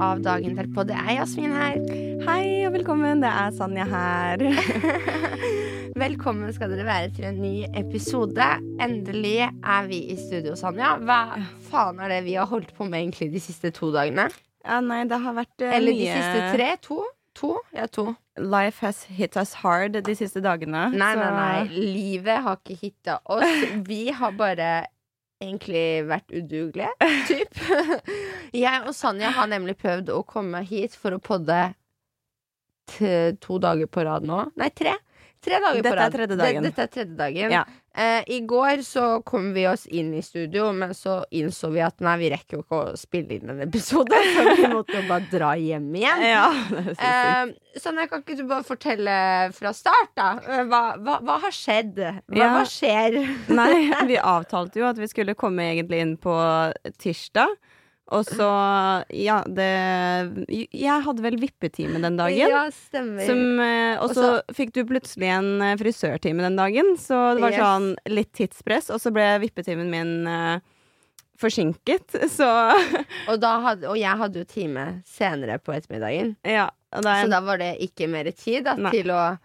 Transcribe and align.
Av 0.00 0.20
Dagen 0.24 0.56
derpå. 0.56 0.84
Det 0.88 0.96
er 0.96 1.18
Jasmin 1.18 1.52
her. 1.54 1.76
Hei 2.24 2.64
og 2.66 2.72
velkommen, 2.78 3.20
det 3.24 3.30
er 3.30 3.52
Sanja 3.56 3.84
her. 3.88 4.44
Velkommen 6.00 6.52
skal 6.54 6.70
dere 6.72 6.86
være 6.86 7.08
til 7.16 7.26
en 7.28 7.40
ny 7.42 7.54
episode. 7.76 8.44
Endelig 8.80 9.40
er 9.44 9.88
vi 9.90 9.98
i 10.14 10.16
studio, 10.16 10.54
Sanja. 10.56 10.94
Hva 11.04 11.18
faen 11.68 11.98
er 12.00 12.14
det 12.14 12.20
vi 12.28 12.36
har 12.38 12.48
holdt 12.48 12.70
på 12.76 12.86
med 12.88 13.02
egentlig 13.02 13.30
de 13.34 13.42
siste 13.42 13.72
to 13.76 13.90
dagene? 13.94 14.28
Ja, 14.64 14.78
nei, 14.84 15.02
det 15.10 15.18
har 15.24 15.36
vært 15.36 15.64
uh, 15.64 15.72
Eller 15.76 15.96
de 15.98 16.06
siste 16.08 16.46
tre? 16.54 16.70
To? 16.86 17.00
To? 17.40 17.52
Ja, 17.76 17.84
to. 17.92 18.06
Life 18.40 18.84
has 18.86 19.02
hit 19.10 19.36
us 19.40 19.52
hard 19.64 19.98
de 20.06 20.14
siste 20.16 20.40
dagene. 20.44 20.86
Nei, 20.94 21.12
så- 21.16 21.20
nei, 21.20 21.34
nei. 21.36 21.84
Livet 21.98 22.40
har 22.46 22.60
ikke 22.62 22.78
hitta 22.80 23.18
oss. 23.26 23.66
Vi 23.90 24.06
har 24.16 24.32
bare 24.38 24.70
egentlig 25.40 25.84
vært 26.08 26.32
udugelige, 26.36 26.90
typ. 27.30 27.60
Jeg 28.52 28.82
og 28.86 28.94
Sanja 28.96 29.30
har 29.36 29.48
nemlig 29.50 29.76
prøvd 29.80 30.10
å 30.12 30.20
komme 30.28 30.60
hit 30.68 30.96
for 31.00 31.16
å 31.16 31.20
podde 31.22 31.60
to 32.90 33.58
dager 33.62 33.86
på 33.86 34.04
rad 34.04 34.26
nå. 34.26 34.42
Nei, 34.58 34.68
tre. 34.74 34.96
Tre 35.40 35.56
dager 35.62 35.78
Dette 35.80 35.88
på 35.88 35.96
er 35.96 36.00
rad. 36.02 36.12
tredje 36.16 36.36
dagen. 36.36 36.62
Det- 36.66 36.70
Dette 36.74 36.82
er 36.82 36.92
tredje 36.96 37.16
dagen. 37.16 37.52
Ja. 37.54 37.64
Eh, 38.00 38.22
I 38.32 38.38
går 38.48 38.80
så 38.86 39.06
kom 39.28 39.50
vi 39.52 39.66
oss 39.68 39.82
inn 39.92 40.14
i 40.16 40.22
studio, 40.24 40.70
men 40.72 40.94
så 40.96 41.18
innså 41.36 41.68
vi 41.74 41.82
at 41.84 41.98
nei, 42.00 42.14
vi 42.22 42.30
rekker 42.32 42.56
jo 42.56 42.62
ikke 42.62 42.78
å 42.78 42.94
spille 42.96 43.36
inn 43.36 43.50
en 43.52 43.60
episode, 43.66 44.16
så 44.36 44.44
vi 44.56 44.70
måtte 44.72 44.94
jo 44.96 45.02
bare 45.10 45.26
dra 45.28 45.50
hjem 45.60 45.90
igjen. 46.00 46.22
Ja, 46.24 46.46
det. 46.70 46.94
Eh, 46.96 47.52
Sanne, 47.82 48.06
kan 48.10 48.22
ikke 48.24 48.38
du 48.40 48.46
bare 48.48 48.64
fortelle 48.66 49.16
fra 49.54 49.74
start, 49.76 50.14
da? 50.18 50.30
Eh, 50.46 50.62
Hva, 50.70 50.80
hva, 51.02 51.18
hva 51.28 51.36
har 51.44 51.52
skjedd? 51.54 52.00
Hva, 52.00 52.40
Ja. 52.40 52.48
hva 52.56 52.64
skjer? 52.70 53.18
Nei, 53.52 53.74
vi 54.10 54.16
avtalte 54.22 54.80
jo 54.80 54.88
at 54.88 54.98
vi 55.02 55.10
skulle 55.10 55.36
komme 55.38 55.68
egentlig 55.74 56.00
inn 56.06 56.16
på 56.22 56.38
tirsdag. 57.02 57.52
Og 58.10 58.26
så, 58.26 58.46
ja, 59.14 59.36
det 59.46 59.68
Jeg 60.74 61.04
hadde 61.06 61.22
vel 61.22 61.36
vippetime 61.38 62.00
den 62.02 62.16
dagen. 62.18 62.50
Ja, 62.50 62.64
stemmer. 62.74 63.22
Som, 63.28 63.60
eh, 63.62 64.00
og 64.02 64.14
så 64.16 64.30
fikk 64.56 64.72
du 64.74 64.82
plutselig 64.88 65.30
en 65.30 65.62
eh, 65.62 65.76
frisørtime 65.78 66.42
den 66.42 66.58
dagen, 66.58 66.96
så 66.98 67.20
det 67.38 67.44
var 67.44 67.54
Yes. 67.54 67.62
sånn 67.62 67.88
litt 68.10 68.32
tidspress. 68.34 68.90
Og 68.90 68.98
så 69.02 69.12
ble 69.14 69.28
vippetimen 69.44 69.90
min 69.92 70.12
eh, 70.26 70.58
forsinket, 71.40 72.18
så 72.38 72.50
og, 73.30 73.46
hadde, 73.64 73.88
og 73.88 73.96
jeg 73.98 74.18
hadde 74.24 74.42
jo 74.42 74.48
time 74.48 74.86
senere 75.08 75.60
på 75.62 75.72
ettermiddagen, 75.76 76.34
ja. 76.44 76.68
Da, 76.90 77.20
så 77.22 77.30
da 77.30 77.38
var 77.46 77.60
det 77.62 77.76
ikke 77.86 78.08
mer 78.10 78.26
tid 78.34 78.64
da, 78.66 78.74
til 78.90 79.12
å 79.14 79.36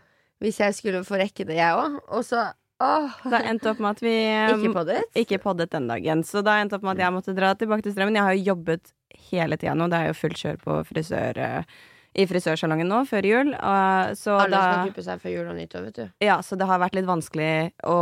Hvis 0.42 0.58
jeg 0.60 0.74
skulle 0.76 1.04
få 1.06 1.16
rekke 1.22 1.46
det, 1.48 1.56
jeg 1.62 1.78
òg. 1.78 1.94
Og 2.12 2.26
så 2.26 2.42
Åh. 2.84 3.10
Det 3.32 3.40
endte 3.48 3.72
opp 3.72 3.80
med 3.80 3.96
at 3.96 4.02
vi 4.04 4.16
Ikke 4.58 4.74
poddet? 4.76 5.10
ikke 5.16 5.40
poddet 5.44 5.72
den 5.72 5.88
dagen. 5.88 6.24
Så 6.28 6.42
da 6.44 6.58
endte 6.60 6.76
opp 6.80 6.84
med 6.84 6.98
at 6.98 7.06
jeg 7.06 7.16
måtte 7.16 7.36
dra 7.38 7.54
tilbake 7.56 7.86
til 7.88 7.96
strømmen. 7.96 8.18
Jeg 8.20 8.28
har 8.28 8.36
jo 8.36 8.48
jobbet 8.54 8.92
hele 9.32 9.58
tida 9.58 9.76
nå. 9.80 9.88
Det 9.92 10.00
er 10.02 10.10
jo 10.12 10.18
fullt 10.20 10.42
kjør 10.42 10.58
på 10.64 10.80
frisør 10.92 11.40
eh, 11.40 11.78
i 12.16 12.24
frisørsalongen 12.28 12.88
nå 12.88 13.02
før 13.10 13.26
jul. 13.28 13.50
Alle 13.60 14.16
da, 14.16 14.60
skal 14.60 14.84
klippe 14.88 15.04
seg 15.04 15.20
før 15.24 15.34
jul 15.34 15.50
og 15.52 15.58
nyttår, 15.58 15.88
vet 15.90 15.98
du. 16.00 16.06
ja, 16.24 16.38
så 16.44 16.56
det 16.60 16.68
har 16.70 16.80
vært 16.80 16.96
litt 16.96 17.08
vanskelig 17.10 17.50
å 17.92 17.98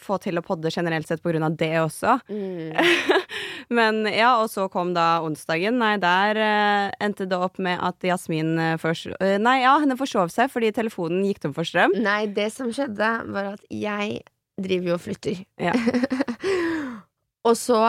få 0.00 0.18
til 0.24 0.36
å 0.36 0.44
podde 0.44 0.72
generelt 0.74 1.08
sett 1.08 1.22
på 1.24 1.32
grunn 1.32 1.46
av 1.46 1.56
det 1.56 1.70
også. 1.80 2.18
Mm. 2.28 2.76
Men 3.72 4.02
ja, 4.10 4.34
og 4.42 4.48
så 4.52 4.66
kom 4.72 4.92
da 4.96 5.20
onsdagen. 5.24 5.78
Nei, 5.80 5.94
der 6.02 6.36
eh, 6.40 6.90
endte 7.06 7.26
det 7.28 7.38
opp 7.38 7.58
med 7.62 7.78
at 7.82 8.02
Jasmin 8.06 8.54
eh, 8.58 8.74
fors- 8.82 9.06
eh, 9.20 9.36
Nei, 9.42 9.58
ja, 9.64 9.76
henne 9.82 9.96
forsov 9.98 10.30
seg 10.34 10.50
fordi 10.52 10.72
telefonen 10.76 11.24
gikk 11.28 11.40
tom 11.44 11.54
for 11.56 11.66
strøm. 11.68 11.94
Nei, 12.02 12.26
det 12.26 12.50
som 12.54 12.72
skjedde, 12.74 13.10
var 13.34 13.52
at 13.56 13.64
jeg 13.72 14.20
driver 14.60 14.92
jo 14.94 14.98
og 14.98 15.04
flytter. 15.04 15.40
Ja. 15.60 15.72
og 17.48 17.56
så 17.60 17.80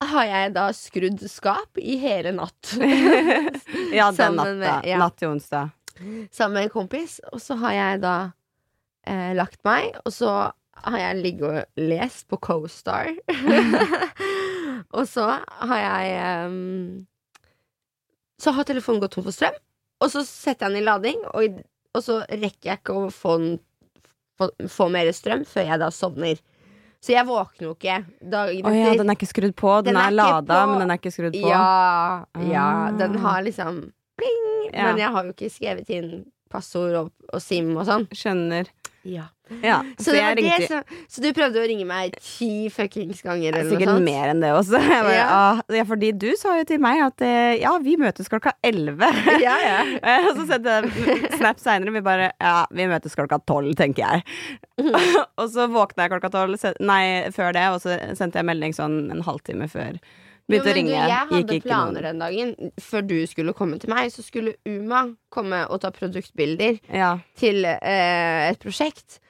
har 0.00 0.24
jeg 0.24 0.52
da 0.56 0.68
skrudd 0.72 1.20
skap 1.28 1.76
i 1.80 1.98
hele 2.00 2.32
natt. 2.32 2.72
ja, 3.92 4.08
den 4.08 4.16
Sammen 4.16 4.38
natta. 4.40 4.54
med- 4.62 4.88
ja. 4.88 4.98
Natt 5.02 5.18
til 5.20 5.28
onsdag. 5.34 5.70
sammen 6.32 6.54
med 6.56 6.62
en 6.64 6.72
kompis, 6.72 7.18
og 7.32 7.40
så 7.44 7.58
har 7.60 7.72
jeg 7.76 8.00
da 8.00 8.14
eh, 9.06 9.34
lagt 9.36 9.60
meg, 9.68 9.92
og 10.06 10.12
så 10.16 10.30
har 10.84 10.98
jeg 10.98 11.20
ligget 11.22 11.46
og 11.48 11.80
lest 11.90 12.26
på 12.30 12.38
CoStar. 12.42 13.10
og 14.96 15.06
så 15.08 15.26
har 15.70 15.80
jeg 15.82 16.46
um, 16.50 17.06
Så 18.40 18.54
har 18.56 18.64
telefonen 18.68 19.02
gått 19.02 19.12
tom 19.18 19.26
for 19.26 19.36
strøm, 19.36 19.56
og 20.00 20.12
så 20.12 20.22
setter 20.24 20.66
jeg 20.66 20.72
den 20.74 20.80
i 20.80 20.86
lading, 20.86 21.18
og, 21.36 21.58
og 21.96 22.04
så 22.06 22.20
rekker 22.30 22.70
jeg 22.70 22.80
ikke 22.80 22.94
å 22.96 23.10
få, 23.12 23.34
den, 23.42 23.58
få, 24.40 24.48
få 24.72 24.86
mer 24.94 25.10
strøm 25.12 25.42
før 25.48 25.68
jeg 25.68 25.82
da 25.82 25.90
sovner. 25.92 26.40
Så 27.00 27.14
jeg 27.14 27.24
våkner 27.28 27.64
jo 27.64 27.74
ikke 27.76 27.98
dagen 28.20 28.66
oh, 28.68 28.74
ja, 28.76 28.90
den 28.96 29.08
er 29.08 29.16
ikke 29.16 29.28
skrudd 29.30 29.54
på. 29.56 29.70
Den, 29.84 29.94
Den 29.94 30.00
er 30.02 30.10
er, 30.10 30.16
lada, 30.18 30.56
på. 30.64 30.72
men 30.72 30.82
den 30.84 30.90
er 30.92 30.98
ikke 31.00 31.12
skrudd 31.14 31.36
på. 31.36 31.46
Ja, 31.48 32.24
ja, 32.44 32.66
Ah. 32.88 32.90
den 33.00 33.16
har 33.22 33.40
liksom 33.46 33.78
pling, 34.20 34.48
Ja. 34.72 34.90
men 34.90 34.98
jeg 35.00 35.08
har 35.14 35.24
jo 35.24 35.32
ikke 35.32 35.48
skrevet 35.52 35.88
inn 35.96 36.10
passord 36.52 36.94
og, 36.98 37.08
og 37.32 37.40
SIM 37.42 37.70
og 37.76 37.86
sånn. 37.88 38.04
Skjønner. 38.12 38.68
Ja. 39.02 39.30
Ja, 39.64 39.80
Så, 39.98 40.12
det 40.12 40.20
var 40.22 40.34
det 40.38 40.66
som, 40.68 40.82
så 41.10 41.22
du 41.24 41.32
prøvde 41.34 41.58
å 41.58 41.64
ringe 41.66 41.86
meg 41.88 42.12
ti 42.22 42.68
fuckings 42.70 43.18
ganger, 43.24 43.56
eller 43.56 43.70
Sikkert 43.72 43.88
noe 43.88 43.96
sånt? 43.96 44.06
mer 44.06 44.30
enn 44.30 44.42
det 44.44 44.50
også. 44.54 44.78
Bare, 44.92 45.14
Ja. 45.16 45.24
ah, 45.34 45.62
ja, 45.74 45.82
fordi 45.88 46.12
du 46.14 46.28
sa 46.38 46.52
jo 46.60 46.66
til 46.68 46.78
meg 46.84 47.00
at 47.02 47.24
eh, 47.26 47.56
ja, 47.62 47.72
vi 47.82 47.96
møtes 47.98 48.30
klokka 48.30 48.52
elleve. 48.62 49.08
Ja, 49.46 49.56
ja. 49.64 49.80
Og 50.28 50.36
så 50.38 50.46
sendte 50.52 50.76
jeg 50.76 51.32
snap 51.40 51.58
seinere. 51.62 51.96
Vi 51.96 52.04
bare 52.06 52.30
ja, 52.36 52.54
vi 52.70 52.86
møtes 52.92 53.16
klokka 53.18 53.40
tolv, 53.48 53.72
tenker 53.80 54.04
jeg. 54.20 54.24
og 54.84 55.46
så 55.50 55.66
våkna 55.72 56.06
jeg 56.06 56.14
klokka 56.14 56.30
tolv, 56.36 56.60
nei, 56.84 57.02
før 57.34 57.56
det, 57.56 57.66
og 57.74 57.80
så 57.82 57.96
sendte 58.18 58.38
jeg 58.40 58.48
melding 58.52 58.76
sånn 58.76 59.00
en 59.16 59.24
halvtime 59.26 59.66
før. 59.72 59.98
Begynte 60.50 60.72
å 60.72 60.76
ringe. 60.76 60.90
Du, 60.90 61.08
jeg 61.14 61.30
hadde 61.30 61.60
planer 61.64 62.06
den 62.10 62.18
dagen. 62.22 62.52
Før 62.82 63.06
du 63.06 63.16
skulle 63.30 63.54
komme 63.56 63.78
til 63.82 63.90
meg, 63.92 64.10
så 64.12 64.24
skulle 64.26 64.56
Uma 64.68 65.04
komme 65.32 65.62
og 65.70 65.80
ta 65.84 65.90
produktbilder 65.94 66.80
Ja. 66.92 67.14
til 67.38 67.64
eh, 67.64 68.50
et 68.50 68.58
prosjekt. 68.62 69.20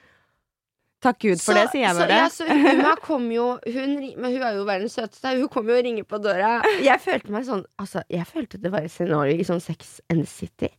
Takk 1.01 1.17
Gud 1.23 1.39
for 1.41 1.57
det, 1.57 1.63
sier 1.73 1.81
jeg 1.87 1.95
så, 1.97 2.03
bare. 2.03 2.17
ja, 2.19 2.27
så 2.29 2.45
Uma 2.77 2.91
kom 3.01 3.23
jo 3.33 3.45
hun, 3.65 3.93
Men 4.21 4.35
hun 4.35 4.43
er 4.45 4.53
jo 4.59 4.65
verdens 4.67 4.93
søteste. 4.99 5.31
Hun 5.39 5.47
kom 5.49 5.69
jo 5.71 5.77
og 5.79 5.85
ringer 5.87 6.05
på 6.05 6.19
døra. 6.21 6.59
Jeg 6.85 7.01
følte 7.01 7.33
meg 7.33 7.47
sånn 7.47 7.63
Altså, 7.81 8.03
jeg 8.13 8.27
følte 8.29 8.59
det 8.61 8.69
var 8.73 8.85
et 8.85 8.93
scenario 8.93 9.33
i 9.33 9.47
sånn 9.47 9.63
Sex 9.63 9.95
and 10.13 10.27
City. 10.29 10.69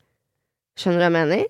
Skjønner 0.79 1.01
du 1.01 1.03
hva 1.03 1.09
jeg 1.11 1.17
mener? 1.17 1.43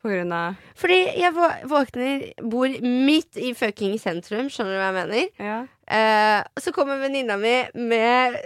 På 0.00 0.08
grunn 0.08 0.32
av 0.32 0.56
Fordi 0.80 0.96
jeg 1.20 1.34
våkner, 1.68 2.22
bor 2.48 2.72
midt 2.80 3.36
i 3.36 3.50
fucking 3.52 3.98
sentrum. 4.00 4.48
Skjønner 4.48 4.72
du 4.72 4.80
hva 4.80 4.88
jeg 4.88 4.96
mener? 5.02 5.28
ja. 5.44 5.58
Eh, 5.90 6.40
så 6.62 6.72
kommer 6.72 7.00
venninna 7.02 7.36
mi 7.40 7.54
med 7.74 8.36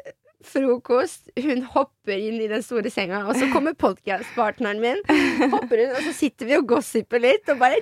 frokost. 0.44 1.28
Hun 1.40 1.62
hopper 1.74 2.16
inn 2.20 2.40
i 2.40 2.48
den 2.48 2.62
store 2.64 2.90
senga, 2.92 3.22
og 3.28 3.36
så 3.36 3.48
kommer 3.52 3.76
podcastpartneren 3.84 4.80
min. 4.82 5.00
Hopper 5.52 5.84
inn, 5.86 5.92
Og 5.96 6.02
så 6.08 6.14
sitter 6.16 6.48
vi 6.50 6.58
og 6.58 6.68
gossiper 6.74 7.22
litt 7.22 7.48
og 7.52 7.60
bare 7.62 7.80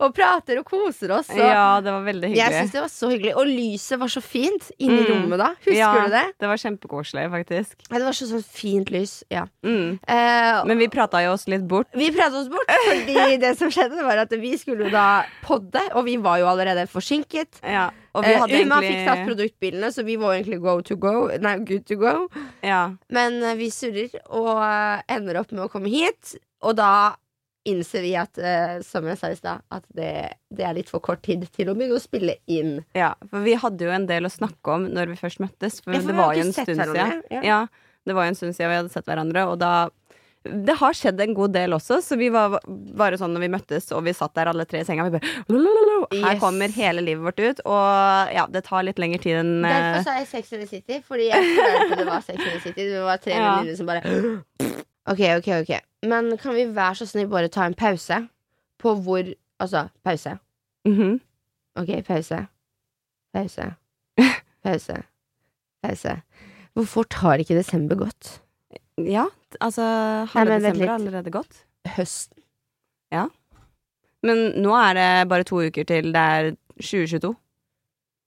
Og 0.00 0.14
prater 0.16 0.58
og 0.60 0.66
koser 0.68 1.12
oss. 1.16 1.28
Og 1.32 1.38
ja, 1.40 1.80
det 1.84 1.92
var 1.94 2.02
veldig 2.06 2.30
jeg 2.34 2.46
hyggelig. 2.48 2.72
det 2.72 2.80
var 2.84 2.90
så 2.92 3.10
hyggelig. 3.12 3.32
Og 3.40 3.46
lyset 3.50 3.98
var 4.02 4.12
så 4.12 4.22
fint 4.24 4.70
inni 4.78 5.00
Mm. 5.02 5.08
rommet 5.12 5.38
da. 5.42 5.48
Husker 5.64 5.78
ja, 5.78 5.92
du 6.06 6.10
det? 6.14 6.24
Det 6.40 6.48
var 6.52 6.60
kjempekoselig, 6.62 7.24
faktisk. 7.32 7.74
Ja, 7.90 7.98
det 7.98 8.04
var 8.06 8.16
så 8.18 8.28
sånn 8.30 8.44
fint 8.44 8.90
lys. 8.94 9.14
Ja. 9.32 9.46
Mm. 9.64 9.98
Eh, 10.06 10.64
Men 10.68 10.78
vi 10.78 10.88
prata 10.92 11.22
jo 11.24 11.32
oss 11.36 11.46
litt 11.48 11.66
bort. 11.68 11.88
Vi 11.94 12.10
pratet 12.14 12.40
oss 12.42 12.48
bort, 12.52 12.70
fordi 12.88 13.36
det 13.44 13.54
som 13.58 13.70
skjedde, 13.72 14.02
var 14.06 14.22
at 14.24 14.32
vi 14.42 14.54
skulle 14.60 14.86
jo 14.88 14.90
da 14.94 15.24
podde, 15.46 15.82
og 15.94 16.04
vi 16.06 16.16
var 16.22 16.38
jo 16.42 16.46
allerede 16.50 16.86
forsinket. 16.90 17.60
Ja. 17.62 17.90
Og 18.14 18.24
vi 18.26 18.32
Eh, 18.34 18.38
hadde 18.40 18.58
Uma 18.66 18.76
egentlig 18.82 18.92
fikk 18.92 19.06
tatt 19.08 19.26
produktbilene, 19.28 19.88
så 19.92 20.04
vi 20.04 20.16
var 20.20 20.34
egentlig 20.36 20.60
go 20.60 20.80
to 20.84 20.96
go. 21.00 21.28
Nei, 21.40 21.56
good 21.64 21.86
to 21.88 21.96
go. 21.96 22.28
ja. 22.62 22.82
Men 23.08 23.38
uh, 23.42 23.54
vi 23.56 23.70
surrer 23.72 24.12
og 24.28 24.50
uh, 24.60 25.00
ender 25.08 25.38
opp 25.40 25.52
med 25.52 25.64
å 25.64 25.70
komme 25.72 25.88
hit, 25.88 26.34
og 26.62 26.76
da 26.76 27.14
innser 27.64 28.02
vi 28.02 28.14
at, 28.18 28.38
eh, 28.38 28.80
som 28.82 29.06
jeg 29.06 29.18
sa 29.20 29.28
i 29.30 29.36
stad, 29.38 29.62
at 29.70 29.84
det, 29.94 30.10
det 30.50 30.64
er 30.66 30.74
litt 30.74 30.88
for 30.90 30.98
kort 31.04 31.22
tid 31.22 31.44
til 31.54 31.70
å 31.70 31.74
begynne 31.78 31.94
å 31.98 32.02
spille 32.02 32.34
inn. 32.50 32.80
Ja, 32.98 33.12
for 33.30 33.44
vi 33.46 33.54
hadde 33.54 33.86
jo 33.86 33.92
en 33.94 34.06
del 34.10 34.26
å 34.26 34.32
snakke 34.34 34.74
om 34.74 34.88
når 34.90 35.12
vi 35.14 35.20
først 35.20 35.38
møttes. 35.44 35.78
For, 35.84 35.94
Ja, 35.94 36.00
for 36.02 36.10
det 36.10 36.18
var 36.18 36.34
jo 36.34 36.46
en 36.48 36.52
stund 36.52 36.74
siden. 36.82 37.22
ja. 37.30 37.42
Ja. 37.46 37.60
det 38.06 38.14
var 38.18 38.24
jo 38.26 38.32
en 38.34 38.38
stund 38.40 38.56
siden 38.58 38.70
vi 38.72 38.80
hadde 38.82 38.90
sett 38.94 39.06
hverandre, 39.06 39.46
og 39.52 39.58
da 39.62 39.88
Det 40.44 40.74
har 40.74 40.90
skjedd 40.98 41.20
en 41.22 41.34
god 41.38 41.52
del 41.54 41.70
også, 41.70 42.00
så 42.02 42.16
vi 42.18 42.26
var 42.34 42.56
bare 42.66 43.14
sånn 43.14 43.30
når 43.30 43.44
vi 43.44 43.50
møttes 43.54 43.84
og 43.94 44.02
vi 44.02 44.10
satt 44.12 44.32
der 44.34 44.48
alle 44.50 44.64
tre 44.66 44.80
i 44.82 44.84
senga, 44.88 45.04
vi 45.06 45.14
bare 45.20 45.28
lalalala, 45.46 46.08
Her 46.10 46.32
Yes. 46.34 46.40
kommer 46.42 46.68
hele 46.74 47.00
livet 47.06 47.22
vårt 47.22 47.38
ut, 47.38 47.60
og 47.64 48.32
ja, 48.34 48.48
det 48.50 48.64
tar 48.66 48.82
litt 48.82 48.98
lengre 48.98 49.20
tid 49.22 49.36
enn 49.38 49.62
Derfor 49.62 50.00
eh, 50.00 50.02
sa 50.02 50.16
jeg 50.18 50.26
Sex 50.32 50.50
in 50.52 50.60
the 50.64 50.66
City, 50.66 50.98
fordi 51.06 51.28
jeg 51.30 51.46
følte 51.46 51.96
det 52.02 52.06
var 52.10 52.20
Sex 52.26 52.42
in 52.42 52.50
the 52.50 52.60
City. 52.64 52.88
Det 52.90 53.04
var 53.06 53.22
tre 53.22 53.32
Ja. 53.38 53.54
venninner 53.60 53.76
som 53.78 53.86
bare 53.86 54.02
Ok, 55.06 55.22
ok, 55.38 55.48
ok. 55.62 55.72
Men 56.02 56.32
kan 56.38 56.54
vi 56.56 56.64
være 56.74 56.94
så 56.98 57.06
snill 57.06 57.28
bare 57.30 57.48
ta 57.52 57.66
en 57.68 57.74
pause 57.78 58.28
på 58.82 58.94
hvor 59.04 59.22
Altså, 59.62 59.84
pause. 60.04 60.38
mhm. 60.88 61.20
Ok, 61.78 61.90
pause. 62.04 62.46
Pause. 63.34 63.74
Pause. 64.64 64.96
Pause. 65.82 66.16
Hvor 66.74 66.84
fort 66.86 67.14
har 67.22 67.38
ikke 67.38 67.54
desember 67.54 67.96
gått? 67.96 68.40
Ja, 68.98 69.26
altså 69.60 69.82
Halve 70.34 70.58
Nei, 70.58 70.58
desember 70.58 70.86
har 70.90 70.98
allerede 70.98 71.30
gått. 71.30 71.62
Høsten. 71.96 72.38
Men 74.22 74.38
nå 74.62 74.74
er 74.78 74.94
det 74.94 75.28
bare 75.30 75.44
to 75.48 75.58
uker 75.66 75.84
til 75.88 76.12
det 76.14 76.20
er 76.22 76.50
2022. 76.78 77.32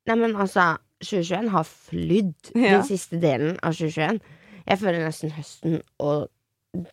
Nei, 0.09 0.15
men 0.19 0.35
altså, 0.35 0.75
2021 1.03 1.49
har 1.53 1.63
flydd 1.69 2.51
Ja. 2.55 2.77
den 2.77 2.83
siste 2.87 3.19
delen 3.21 3.55
av 3.63 3.73
2021. 3.77 4.19
Jeg 4.67 4.79
føler 4.81 5.05
nesten 5.05 5.31
høsten 5.31 5.81
og 5.99 6.27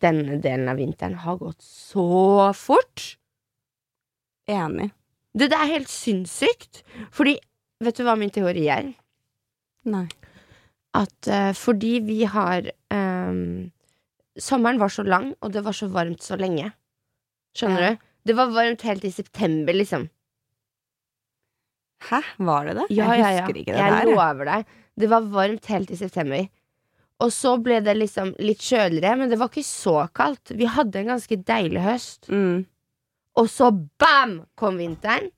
denne 0.03 0.37
delen 0.43 0.69
av 0.71 0.79
vinteren 0.81 1.15
har 1.23 1.37
gått 1.41 1.61
så 1.65 2.51
fort. 2.57 3.13
Enig. 4.49 4.89
Det, 5.33 5.47
det 5.51 5.57
er 5.57 5.71
helt 5.77 5.91
sinnssykt. 5.91 6.83
Fordi, 7.15 7.37
vet 7.83 7.97
du 7.99 8.03
hva 8.07 8.15
min 8.19 8.33
teori 8.33 8.67
er? 8.73 8.91
Nei. 9.89 10.05
At 10.95 11.29
uh, 11.31 11.51
fordi 11.57 11.95
vi 12.05 12.19
har 12.29 12.67
um, 12.93 13.71
Sommeren 14.39 14.79
var 14.81 14.89
så 14.93 15.03
lang, 15.05 15.31
og 15.45 15.51
det 15.53 15.61
var 15.65 15.75
så 15.77 15.87
varmt 15.93 16.23
så 16.25 16.37
lenge. 16.39 16.71
Skjønner 17.57 17.83
Ja. 17.85 17.89
du? 17.93 18.09
Det 18.25 18.33
var 18.37 18.53
varmt 18.55 18.81
helt 18.87 19.03
i 19.05 19.11
september, 19.11 19.75
liksom. 19.75 20.07
Hæ, 22.09 22.21
var 22.39 22.65
det 22.67 22.73
det? 22.77 22.85
Ja, 22.95 23.09
jeg 23.13 23.19
ja, 23.21 23.29
ja. 23.29 23.41
husker 23.43 23.59
ikke 23.61 23.73
det 23.75 23.79
jeg 23.81 23.91
der. 23.91 23.99
jeg. 24.07 24.15
lover 24.15 24.49
deg. 24.49 24.71
Det 24.99 25.09
var 25.11 25.27
varmt 25.33 25.65
helt 25.71 25.91
i 25.91 25.97
september. 25.99 26.45
Og 27.21 27.31
så 27.31 27.53
ble 27.61 27.79
det 27.85 27.93
liksom 27.99 28.33
litt 28.41 28.63
kjøligere, 28.63 29.15
men 29.19 29.29
det 29.31 29.37
var 29.39 29.51
ikke 29.51 29.65
så 29.67 30.07
kaldt. 30.15 30.55
Vi 30.57 30.67
hadde 30.67 31.03
en 31.03 31.13
ganske 31.13 31.37
deilig 31.45 31.83
høst. 31.85 32.29
Mm. 32.29 32.65
Og 33.39 33.49
så 33.49 33.71
bam! 34.01 34.43
kom 34.59 34.77
vinteren. 34.81 35.31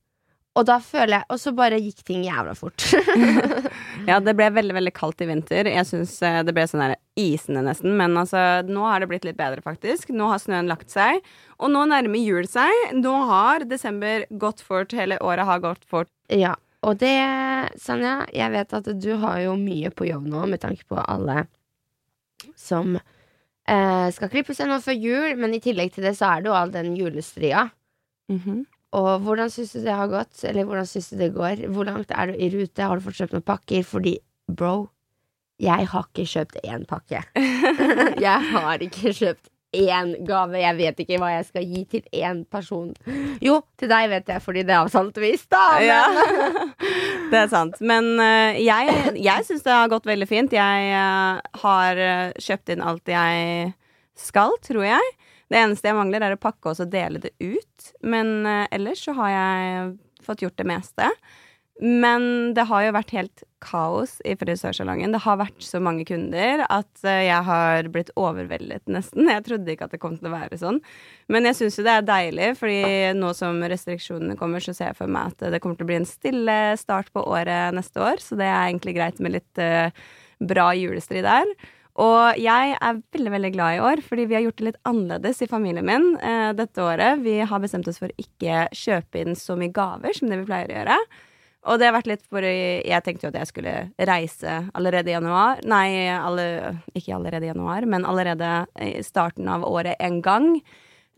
Og 0.56 0.64
da 0.70 0.78
føler 0.80 1.18
jeg 1.18 1.26
Og 1.34 1.40
så 1.42 1.52
bare 1.52 1.80
gikk 1.84 1.98
ting 2.08 2.22
jævla 2.24 2.54
fort. 2.56 2.84
Ja, 4.10 4.20
det 4.24 4.36
ble 4.38 4.48
veldig 4.54 4.76
veldig 4.78 4.94
kaldt 4.96 5.24
i 5.24 5.28
vinter. 5.28 5.68
Jeg 5.68 5.88
syns 5.90 6.14
det 6.22 6.54
ble 6.56 6.64
sånn 6.70 6.84
der 6.84 6.96
isende 7.20 7.64
nesten. 7.66 7.96
Men 8.00 8.16
altså, 8.22 8.40
nå 8.70 8.86
har 8.86 9.02
det 9.02 9.10
blitt 9.12 9.26
litt 9.28 9.40
bedre, 9.40 9.64
faktisk. 9.66 10.12
Nå 10.16 10.30
har 10.32 10.40
snøen 10.44 10.70
lagt 10.70 10.94
seg. 10.94 11.24
Og 11.58 11.74
nå 11.74 11.86
nærmer 11.90 12.22
jul 12.22 12.48
seg. 12.50 12.72
Nå 13.00 13.16
har 13.32 13.66
desember 13.68 14.28
gått 14.30 14.62
fort. 14.64 14.96
Hele 14.96 15.18
året 15.26 15.50
har 15.50 15.64
gått 15.66 15.84
fort. 15.90 16.12
ja. 16.32 16.56
Og 16.86 17.00
det, 17.02 17.16
Sanja, 17.82 18.28
jeg 18.30 18.52
vet 18.54 18.74
at 18.78 18.88
du 19.02 19.16
har 19.18 19.40
jo 19.42 19.56
mye 19.58 19.90
på 19.90 20.06
jobb 20.06 20.28
nå 20.30 20.44
med 20.52 20.62
tanke 20.62 20.86
på 20.86 21.00
alle 21.02 21.48
som 22.66 22.98
eh, 22.98 24.08
skal 24.16 24.32
seg 24.58 24.70
nå 24.70 24.80
før 24.84 24.98
jul, 24.98 25.36
men 25.42 25.56
i 25.56 25.62
tillegg 25.64 25.94
til 25.96 26.08
det 26.08 26.16
så 26.20 26.34
er 26.34 26.44
det 26.44 26.52
jo 26.52 26.58
all 26.58 26.74
den 26.74 26.96
julestria. 26.98 27.68
Og 28.96 29.10
hvordan 29.26 29.52
syns 29.52 29.74
du 29.76 29.82
det 29.84 29.96
har 29.96 30.12
gått? 30.12 30.44
Eller 30.48 30.68
hvordan 30.68 30.88
syns 30.88 31.10
du 31.12 31.18
det 31.20 31.34
går? 31.36 31.66
Hvor 31.76 31.88
langt 31.88 32.12
er 32.16 32.32
du 32.32 32.38
i 32.40 32.50
rute? 32.54 32.86
Har 32.86 32.98
du 32.98 33.04
fått 33.04 33.20
kjøpt 33.20 33.36
noen 33.36 33.46
pakker? 33.46 33.84
Fordi, 33.84 34.16
bro, 34.48 34.88
jeg 35.62 35.90
har 35.92 36.08
ikke 36.08 36.28
kjøpt 36.32 36.62
én 36.64 36.86
pakke. 36.88 37.24
jeg 38.28 38.52
har 38.54 38.86
ikke 38.86 39.12
kjøpt 39.16 39.50
én 39.76 40.14
gave. 40.28 40.60
Jeg 40.60 40.78
vet 40.78 41.00
ikke 41.04 41.20
hva 41.22 41.32
jeg 41.34 41.48
skal 41.50 41.66
gi 41.68 41.84
til 41.92 42.04
én 42.16 42.44
person. 42.52 42.92
Jo, 43.44 43.60
til 43.80 43.92
deg 43.92 44.10
vet 44.12 44.32
jeg, 44.32 44.44
fordi 44.44 44.64
det 44.68 44.76
er 44.76 44.84
avtalt 44.84 45.20
visst, 45.22 45.50
da. 45.54 45.64
Men, 45.76 45.88
Ja, 45.88 46.02
det 47.32 47.42
er 47.42 47.52
sant. 47.52 47.80
Men 47.82 48.14
uh, 48.20 48.56
jeg, 48.60 49.16
jeg 49.20 49.48
syns 49.48 49.66
det 49.66 49.76
har 49.76 49.92
gått 49.92 50.08
veldig 50.10 50.30
fint. 50.30 50.56
Jeg 50.56 50.92
uh, 50.96 51.42
har 51.66 52.02
eh, 52.02 52.34
kjøpt 52.42 52.74
inn 52.74 52.86
alt 52.86 53.12
jeg 53.12 53.72
skal, 54.20 54.56
tror 54.66 54.86
jeg. 54.88 55.16
Det 55.52 55.60
eneste 55.62 55.92
jeg 55.92 55.98
mangler, 55.98 56.26
er 56.26 56.38
å 56.38 56.42
pakke 56.42 56.74
og 56.74 56.92
dele 56.92 57.22
det 57.22 57.36
ut. 57.44 57.92
Men 58.06 58.38
uh, 58.48 58.64
ellers 58.74 59.04
så 59.06 59.16
har 59.20 59.34
jeg 59.34 59.90
fått 60.26 60.46
gjort 60.46 60.58
det 60.62 60.70
meste. 60.70 61.10
Men 61.84 62.54
det 62.56 62.64
har 62.70 62.86
jo 62.86 62.92
vært 62.96 63.12
helt 63.12 63.44
kaos 63.66 64.14
i 64.24 64.36
frisørsalongen. 64.40 65.12
Det 65.12 65.20
har 65.26 65.42
vært 65.42 65.60
så 65.66 65.82
mange 65.84 66.06
kunder 66.08 66.64
at 66.72 67.04
eh, 67.04 67.26
jeg 67.28 67.42
har 67.50 67.90
blitt 67.92 68.14
overveldet, 68.16 68.86
nesten. 68.88 69.28
Jeg 69.28 69.44
trodde 69.44 69.74
ikke 69.74 69.90
at 69.90 69.96
det 69.96 70.00
kom 70.00 70.16
til 70.16 70.30
å 70.30 70.36
være 70.38 70.60
sånn. 70.62 70.80
Men 71.28 71.50
jeg 71.50 71.60
syns 71.60 71.80
jo 71.80 71.86
det 71.88 71.98
er 71.98 72.08
deilig, 72.08 72.54
fordi 72.62 72.80
nå 73.20 73.34
som 73.36 73.60
restriksjonene 73.60 74.38
kommer, 74.40 74.64
så 74.64 74.76
ser 74.78 74.94
jeg 74.94 75.00
for 75.02 75.12
meg 75.12 75.34
at 75.34 75.52
det 75.52 75.60
kommer 75.64 75.76
til 75.76 75.88
å 75.88 75.92
bli 75.92 76.00
en 76.00 76.08
stille 76.08 76.60
start 76.80 77.12
på 77.12 77.26
året 77.28 77.76
neste 77.76 78.04
år. 78.08 78.24
Så 78.24 78.40
det 78.40 78.48
er 78.48 78.70
egentlig 78.70 78.96
greit 78.96 79.20
med 79.20 79.36
litt 79.36 79.64
eh, 79.64 79.92
bra 80.40 80.70
julestri 80.80 81.26
der. 81.26 81.52
Og 82.00 82.40
jeg 82.40 82.74
er 82.76 82.98
veldig 83.16 83.32
veldig 83.32 83.54
glad 83.56 83.76
i 83.76 83.86
år, 83.92 84.02
fordi 84.04 84.26
vi 84.28 84.36
har 84.36 84.44
gjort 84.44 84.58
det 84.60 84.70
litt 84.70 84.82
annerledes 84.88 85.44
i 85.44 85.52
familien 85.52 85.88
min 85.88 86.10
eh, 86.20 86.50
dette 86.56 86.84
året. 86.84 87.22
Vi 87.24 87.40
har 87.44 87.64
bestemt 87.64 87.88
oss 87.92 88.00
for 88.00 88.12
ikke 88.20 88.66
kjøpe 88.76 89.24
inn 89.24 89.40
så 89.40 89.56
mye 89.60 89.76
gaver 89.76 90.16
som 90.16 90.32
det 90.32 90.42
vi 90.42 90.48
pleier 90.50 90.72
å 90.72 90.78
gjøre. 90.80 91.00
Og 91.66 91.80
det 91.82 91.88
har 91.88 91.96
vært 91.96 92.10
litt 92.12 92.26
for 92.30 92.46
Jeg 92.46 93.04
tenkte 93.06 93.26
jo 93.26 93.32
at 93.34 93.40
jeg 93.40 93.50
skulle 93.50 93.76
reise 93.98 94.58
allerede 94.78 95.10
i 95.10 95.16
januar. 95.16 95.64
Nei, 95.66 96.08
alle, 96.14 96.76
ikke 96.94 97.16
allerede 97.18 97.48
i 97.48 97.52
januar, 97.54 97.88
men 97.90 98.06
allerede 98.06 98.52
i 98.82 99.00
starten 99.06 99.50
av 99.50 99.66
året 99.66 99.98
en 100.00 100.20
gang. 100.26 100.52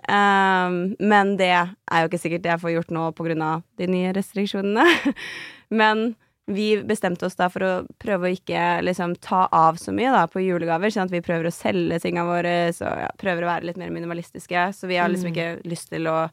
Um, 0.08 0.96
men 1.04 1.36
det 1.40 1.52
er 1.52 2.00
jo 2.04 2.08
ikke 2.08 2.22
sikkert 2.22 2.48
jeg 2.48 2.62
får 2.62 2.76
gjort 2.76 2.94
nå 2.96 3.10
av 3.10 3.66
de 3.82 3.90
nye 3.92 4.14
restriksjonene. 4.16 4.86
men 5.82 6.14
vi 6.48 6.78
bestemte 6.88 7.26
oss 7.28 7.36
da 7.36 7.50
for 7.52 7.66
å 7.66 7.72
prøve 8.00 8.30
å 8.30 8.36
ikke 8.38 8.80
liksom 8.88 9.18
ta 9.20 9.50
av 9.52 9.76
så 9.82 9.92
mye 9.92 10.14
da 10.14 10.24
på 10.32 10.40
julegaver, 10.46 10.94
sånn 10.94 11.10
at 11.10 11.16
vi 11.16 11.24
prøver 11.26 11.50
å 11.50 11.52
selge 11.52 12.00
tingene 12.06 12.24
våre, 12.30 12.54
så 12.72 12.88
ja, 13.04 13.10
prøver 13.20 13.44
å 13.44 13.50
være 13.50 13.68
litt 13.68 13.80
mer 13.82 13.92
minimalistiske. 13.92 14.70
Så 14.72 14.88
vi 14.88 14.96
har 15.02 15.12
liksom 15.12 15.34
Mm. 15.34 15.36
ikke 15.36 15.68
lyst 15.68 15.90
til 15.92 16.08
å 16.08 16.30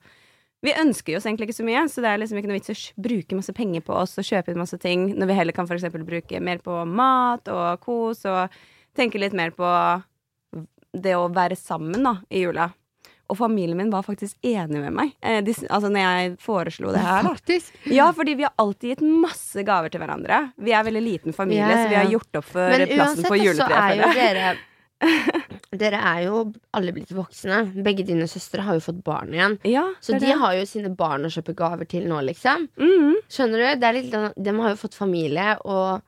Vi 0.64 0.72
ønsker 0.80 1.18
oss 1.18 1.26
egentlig 1.28 1.50
ikke 1.50 1.58
så 1.58 1.66
mye, 1.66 1.82
så 1.92 2.00
det 2.00 2.08
er 2.10 2.22
liksom 2.22 2.38
ikke 2.40 2.48
noe 2.48 2.56
vits 2.56 2.72
å 2.72 3.02
bruke 3.04 3.36
masse 3.36 3.52
penger 3.56 3.84
på 3.84 3.96
oss 4.00 4.16
og 4.20 4.24
kjøpe 4.24 4.52
inn 4.52 4.62
masse 4.62 4.78
ting, 4.80 5.10
når 5.18 5.28
vi 5.28 5.36
heller 5.36 5.56
kan 5.56 5.68
eksempel 5.68 6.06
bruke 6.08 6.40
mer 6.40 6.62
på 6.64 6.78
mat 6.88 7.50
og 7.52 7.82
kos, 7.84 8.24
og 8.30 8.56
tenke 8.96 9.20
litt 9.20 9.36
mer 9.36 9.52
på 9.56 9.68
det 10.94 11.12
å 11.18 11.28
være 11.34 11.58
sammen 11.58 12.06
da, 12.06 12.16
i 12.30 12.46
jula. 12.46 12.70
Og 13.32 13.38
familien 13.38 13.78
min 13.78 13.90
var 13.92 14.04
faktisk 14.04 14.36
enig 14.44 14.82
med 14.82 14.92
meg 14.92 15.14
eh, 15.24 15.38
de, 15.44 15.54
altså 15.72 15.88
når 15.88 16.02
jeg 16.02 16.32
foreslo 16.44 16.92
det 16.92 17.00
her. 17.00 17.24
Faktisk. 17.24 17.76
ja, 17.88 18.10
fordi 18.16 18.36
vi 18.36 18.44
har 18.44 18.52
alltid 18.60 18.94
gitt 18.94 19.04
masse 19.24 19.64
gaver 19.64 19.92
til 19.92 20.02
hverandre. 20.04 20.42
Vi 20.60 20.74
er 20.76 20.84
veldig 20.86 21.02
liten 21.04 21.36
familie, 21.36 21.64
Ja, 21.64 21.72
ja, 21.72 21.82
så 21.84 21.92
vi 21.92 21.98
har 22.00 22.12
gjort 22.12 22.40
opp 22.40 22.48
for 22.52 22.74
Men 22.74 22.86
plassen 22.92 23.24
uansett 23.24 23.30
på 23.32 23.40
så 23.56 23.68
er 23.72 24.00
jo 24.00 24.12
dere 24.20 24.54
Dere 25.80 25.98
er 26.00 26.22
jo 26.26 26.40
alle 26.76 26.92
blitt 26.96 27.12
voksne. 27.14 27.60
Begge 27.84 28.04
dine 28.06 28.26
søstre 28.30 28.62
har 28.66 28.78
jo 28.78 28.84
fått 28.84 29.02
barn 29.04 29.34
igjen. 29.34 29.58
Ja, 29.68 29.86
Så 30.00 30.18
de 30.20 30.32
har 30.32 30.54
jo 30.58 30.64
sine 30.68 30.90
barn 30.94 31.26
å 31.26 31.30
kjøpe 31.32 31.54
gaver 31.58 31.88
til 31.90 32.06
nå, 32.10 32.20
liksom. 32.30 32.68
Mm. 32.80 33.14
Skjønner 33.28 33.62
du? 33.64 33.80
Det 33.82 33.92
litt, 33.98 34.18
de 34.36 34.56
har 34.60 34.74
jo 34.74 34.80
fått 34.80 34.94
familie, 34.98 35.54
og 35.64 36.02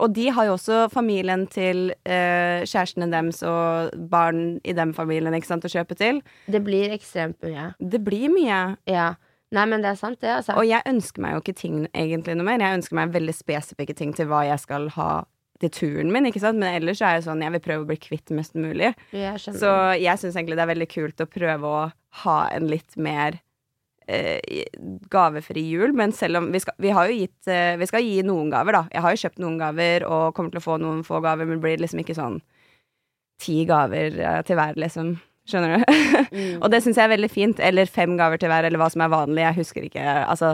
Og 0.00 0.14
de 0.16 0.30
har 0.32 0.46
jo 0.48 0.54
også 0.54 0.86
familien 0.88 1.42
til 1.52 1.90
eh, 2.08 2.62
kjærestene 2.64 3.10
deres 3.12 3.42
og 3.44 3.90
barn 4.08 4.54
i 4.64 4.72
den 4.72 4.94
familien 4.96 5.34
ikke 5.36 5.50
sant, 5.50 5.66
å 5.68 5.68
kjøpe 5.68 5.92
til. 5.94 6.22
det 6.48 6.62
blir 6.64 6.94
ekstremt 6.94 7.36
mye. 7.44 7.74
Det 7.78 8.00
blir 8.00 8.32
mye. 8.32 8.76
Ja. 8.88 9.10
Nei, 9.52 9.66
men 9.66 9.82
det 9.82 9.90
er 9.90 9.98
sant, 10.00 10.20
det, 10.22 10.30
altså. 10.30 10.54
Og 10.56 10.64
jeg 10.64 10.80
ønsker 10.86 11.20
meg 11.20 11.34
jo 11.34 11.42
ikke 11.42 11.56
ting 11.58 11.82
egentlig 11.92 12.36
noe 12.38 12.46
mer. 12.48 12.62
Jeg 12.64 12.78
ønsker 12.80 12.96
meg 12.96 13.12
veldig 13.12 13.34
spesifikke 13.34 13.94
ting 13.98 14.14
til 14.16 14.30
hva 14.30 14.44
jeg 14.48 14.62
skal 14.62 14.88
ha 14.96 15.10
til 15.60 15.72
turen 15.74 16.10
min, 16.12 16.26
ikke 16.30 16.42
sant. 16.42 16.60
Men 16.60 16.80
ellers 16.80 17.00
så 17.00 17.08
er 17.08 17.18
jeg 17.18 17.26
sånn, 17.28 17.44
jeg 17.44 17.54
vil 17.56 17.64
prøve 17.64 17.84
å 17.84 17.88
bli 17.90 17.98
kvitt 18.00 18.32
mest 18.36 18.56
mulig. 18.58 18.92
Jeg. 19.12 19.38
Så 19.44 19.70
jeg 20.00 20.20
syns 20.22 20.36
egentlig 20.38 20.58
det 20.58 20.64
er 20.64 20.72
veldig 20.74 20.90
kult 20.90 21.22
å 21.24 21.28
prøve 21.30 21.70
å 21.70 21.82
ha 22.24 22.38
en 22.56 22.68
litt 22.70 22.96
mer 23.00 23.38
eh, 24.10 24.66
gavefri 25.12 25.64
jul. 25.68 25.92
Men 25.96 26.14
selv 26.16 26.40
om 26.40 26.50
vi 26.54 26.62
skal, 26.62 26.76
vi 26.82 26.94
har 26.96 27.10
jo 27.10 27.18
gitt 27.22 27.50
eh, 27.50 27.76
Vi 27.80 27.88
skal 27.90 28.06
gi 28.06 28.22
noen 28.26 28.50
gaver, 28.52 28.78
da. 28.80 28.84
Jeg 28.94 29.04
har 29.04 29.14
jo 29.14 29.22
kjøpt 29.24 29.42
noen 29.44 29.58
gaver 29.60 30.06
og 30.08 30.32
kommer 30.36 30.54
til 30.54 30.62
å 30.62 30.66
få 30.66 30.78
noen 30.82 31.04
få 31.06 31.20
gaver, 31.24 31.48
men 31.48 31.58
det 31.60 31.66
blir 31.66 31.84
liksom 31.84 32.02
ikke 32.04 32.18
sånn 32.18 32.40
ti 33.40 33.62
gaver 33.68 34.16
eh, 34.20 34.40
til 34.48 34.58
hver, 34.60 34.76
liksom. 34.80 35.14
Skjønner 35.50 35.80
du? 35.80 35.84
Mm. 36.30 36.60
og 36.62 36.68
det 36.70 36.78
syns 36.84 36.98
jeg 37.00 37.08
er 37.08 37.10
veldig 37.14 37.28
fint. 37.32 37.60
Eller 37.64 37.88
fem 37.90 38.12
gaver 38.18 38.38
til 38.38 38.50
hver, 38.52 38.66
eller 38.68 38.78
hva 38.78 38.86
som 38.92 39.02
er 39.02 39.10
vanlig. 39.10 39.42
Jeg 39.42 39.56
husker 39.56 39.86
ikke. 39.86 40.02
Altså, 40.30 40.52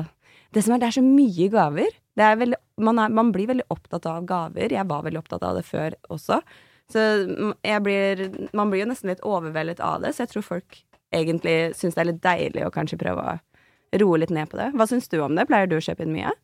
det 0.56 0.62
som 0.64 0.72
er, 0.72 0.80
det 0.80 0.86
er 0.88 0.94
så 0.96 1.02
mye 1.04 1.48
gaver. 1.52 1.90
Det 2.16 2.24
er 2.24 2.38
veldig, 2.40 2.58
man, 2.80 2.98
er, 3.00 3.12
man 3.14 3.32
blir 3.34 3.48
veldig 3.50 3.66
opptatt 3.72 4.06
av 4.10 4.24
gaver. 4.28 4.72
Jeg 4.72 4.88
var 4.88 5.04
veldig 5.06 5.20
opptatt 5.22 5.44
av 5.46 5.56
det 5.58 5.64
før 5.66 5.96
også. 6.12 6.40
Så 6.92 7.02
blir, 7.82 8.22
man 8.54 8.70
blir 8.70 8.84
jo 8.84 8.90
nesten 8.92 9.10
litt 9.10 9.24
overveldet 9.26 9.80
av 9.82 10.04
det, 10.04 10.12
så 10.14 10.22
jeg 10.24 10.34
tror 10.36 10.44
folk 10.46 10.76
egentlig 11.14 11.56
syns 11.78 11.96
det 11.96 12.02
er 12.04 12.10
litt 12.12 12.22
deilig 12.22 12.66
å 12.66 12.72
kanskje 12.74 12.98
prøve 13.00 13.24
å 13.24 13.36
roe 14.02 14.20
litt 14.22 14.32
ned 14.34 14.50
på 14.50 14.58
det. 14.60 14.70
Hva 14.76 14.86
syns 14.90 15.08
du 15.10 15.18
om 15.24 15.34
det? 15.38 15.46
Pleier 15.50 15.70
du 15.70 15.78
å 15.78 15.82
kjøpe 15.82 16.06
inn 16.06 16.14
mye? 16.14 16.34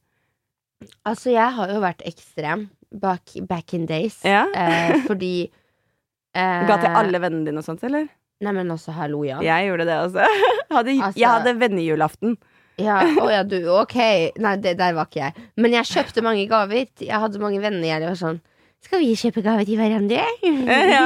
Altså, 1.06 1.30
jeg 1.34 1.54
har 1.56 1.70
jo 1.70 1.82
vært 1.82 2.02
ekstrem 2.08 2.66
back, 2.90 3.36
back 3.48 3.74
in 3.76 3.86
days. 3.86 4.18
Ja. 4.26 4.46
Eh, 4.50 4.96
fordi 5.06 5.34
eh, 5.46 6.64
Ga 6.70 6.78
til 6.82 6.98
alle 7.04 7.22
vennene 7.22 7.46
dine 7.50 7.62
og 7.62 7.66
sånt, 7.68 7.84
eller? 7.86 8.08
Nei, 8.42 8.54
men 8.56 8.74
også 8.74 8.94
hallo, 8.96 9.22
ja. 9.26 9.38
Jeg 9.44 9.68
gjorde 9.68 9.86
det 9.86 9.98
også. 10.08 10.26
Hadde, 10.74 10.96
Altså- 10.98 11.20
jeg 11.20 11.28
hadde 11.30 11.52
vennejulaften. 11.60 12.34
Ja, 12.80 13.02
å 13.20 13.28
ja, 13.32 13.42
du, 13.44 13.58
ok. 13.74 13.98
Nei, 14.40 14.54
det 14.62 14.76
der 14.80 14.94
var 14.96 15.08
ikke 15.08 15.20
jeg. 15.20 15.44
Men 15.60 15.76
jeg 15.76 15.90
kjøpte 15.90 16.24
mange 16.24 16.46
gaver. 16.50 16.88
Jeg 17.02 17.20
hadde 17.24 17.42
mange 17.42 17.60
venner. 17.62 17.88
Jeg 17.88 18.06
var 18.06 18.18
sånn 18.18 18.40
Skal 18.82 19.02
vi 19.02 19.12
kjøpe 19.18 19.44
gave 19.44 19.66
til 19.68 19.78
hverandre? 19.80 20.24
Ja. 20.42 21.04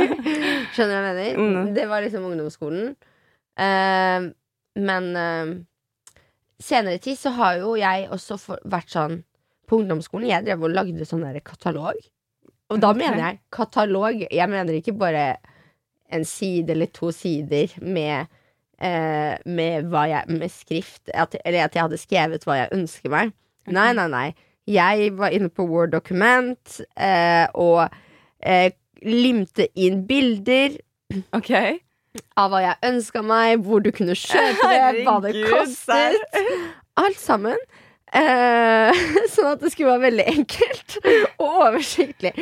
Skjønner 0.74 0.90
du 0.90 0.98
hva 0.98 0.98
jeg 0.98 1.06
mener? 1.06 1.38
Mm. 1.38 1.70
Det 1.76 1.86
var 1.90 2.04
liksom 2.04 2.26
ungdomsskolen. 2.28 2.92
Uh, 3.58 4.28
men 4.78 5.08
uh, 5.16 5.54
senere 6.62 7.00
tid 7.02 7.18
så 7.18 7.32
har 7.38 7.58
jo 7.62 7.72
jeg 7.78 8.06
også 8.14 8.36
for, 8.38 8.60
vært 8.70 8.92
sånn 8.92 9.16
På 9.66 9.80
ungdomsskolen 9.80 10.28
jeg 10.30 10.46
drev 10.46 10.62
og 10.68 10.76
lagde 10.76 11.06
sånn 11.08 11.24
der 11.26 11.40
katalog. 11.46 11.98
Og 12.68 12.82
da 12.82 12.92
mener 12.96 13.22
jeg 13.22 13.40
katalog. 13.54 14.26
Jeg 14.28 14.50
mener 14.52 14.76
ikke 14.76 14.96
bare 14.98 15.30
en 16.12 16.24
side 16.24 16.72
eller 16.72 16.90
to 16.92 17.10
sider 17.12 17.72
med 17.84 18.28
eh, 18.80 19.34
med, 19.44 19.90
jeg, 19.92 20.24
med 20.28 20.52
skrift, 20.52 21.08
at, 21.14 21.36
eller 21.44 21.64
at 21.66 21.74
jeg 21.76 21.84
hadde 21.86 22.00
skrevet 22.00 22.46
hva 22.46 22.60
jeg 22.62 22.72
ønsker 22.76 23.12
meg. 23.12 23.32
Nei, 23.68 23.90
nei, 23.96 24.06
nei. 24.12 24.28
Jeg 24.68 25.12
var 25.16 25.32
inne 25.32 25.48
på 25.52 25.64
Word 25.68 25.94
Document 25.94 26.80
eh, 27.00 27.46
og 27.56 27.86
eh, 28.44 28.70
limte 29.04 29.68
inn 29.78 30.02
bilder 30.08 30.76
Ok. 31.36 31.50
av 32.36 32.50
hva 32.52 32.60
jeg 32.64 32.80
ønska 32.90 33.22
meg, 33.24 33.62
hvor 33.64 33.80
du 33.84 33.90
kunne 33.94 34.16
kjøpe 34.18 34.72
det, 34.72 35.02
hva 35.06 35.18
det 35.24 35.34
kostet. 35.48 36.18
Alt 37.00 37.20
sammen. 37.20 37.56
Eh, 38.08 39.00
sånn 39.34 39.50
at 39.54 39.62
det 39.64 39.72
skulle 39.72 39.94
være 39.94 40.06
veldig 40.08 40.26
enkelt 40.34 40.98
og 41.38 41.48
oversiktlig. 41.68 42.32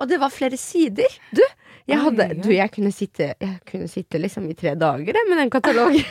Og 0.00 0.08
det 0.10 0.20
var 0.20 0.32
flere 0.32 0.60
sider. 0.60 1.08
Du, 1.36 1.42
jeg, 1.88 1.98
hadde, 2.04 2.26
du, 2.42 2.50
jeg 2.54 2.70
kunne 2.74 2.90
sitte 2.92 3.30
Jeg 3.40 3.56
kunne 3.68 3.88
sitte 3.88 4.18
liksom 4.20 4.48
i 4.50 4.54
tre 4.58 4.74
dager 4.78 5.14
jeg, 5.16 5.28
med 5.30 5.38
den 5.44 5.50
katalogen. 5.50 6.04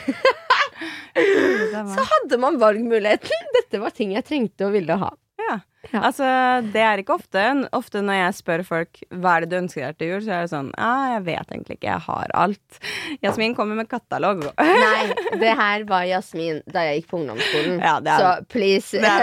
Så 1.94 2.04
hadde 2.12 2.36
man 2.40 2.58
valgmuligheten. 2.60 3.48
Dette 3.56 3.76
var 3.82 3.90
ting 3.94 4.12
jeg 4.16 4.24
trengte 4.28 4.66
og 4.68 4.72
ville 4.76 4.96
ha. 5.00 5.10
Ja. 5.40 5.56
Ja. 5.90 6.00
Altså, 6.04 6.24
det 6.74 6.82
er 6.84 7.00
ikke 7.00 7.14
ofte. 7.16 7.40
Ofte 7.76 8.02
når 8.04 8.14
jeg 8.18 8.34
spør 8.36 8.62
folk 8.68 8.98
hva 9.16 9.30
er 9.38 9.46
det 9.46 9.50
du 9.54 9.58
ønsker 9.62 9.80
deg 9.86 9.96
til 9.98 10.10
jul, 10.12 10.20
så 10.26 10.30
er 10.36 10.40
det 10.44 10.50
sånn 10.52 10.68
Ja, 10.76 10.90
jeg 11.14 11.22
vet 11.30 11.46
egentlig 11.54 11.74
ikke, 11.78 11.88
jeg 11.88 12.02
har 12.04 12.26
alt. 12.44 12.70
Jasmin 13.24 13.54
kommer 13.56 13.74
med 13.80 13.88
katalog. 13.90 14.38
Nei, 14.60 15.06
det 15.40 15.54
her 15.56 15.78
var 15.88 16.04
Jasmin 16.08 16.60
da 16.68 16.84
jeg 16.90 17.00
gikk 17.00 17.08
på 17.14 17.18
ungdomsskolen. 17.22 17.76
Ja, 17.88 17.94
det 18.04 18.12
er- 18.12 18.20
Så 18.20 18.28
please. 18.52 19.00
Det 19.00 19.08
er 19.08 19.16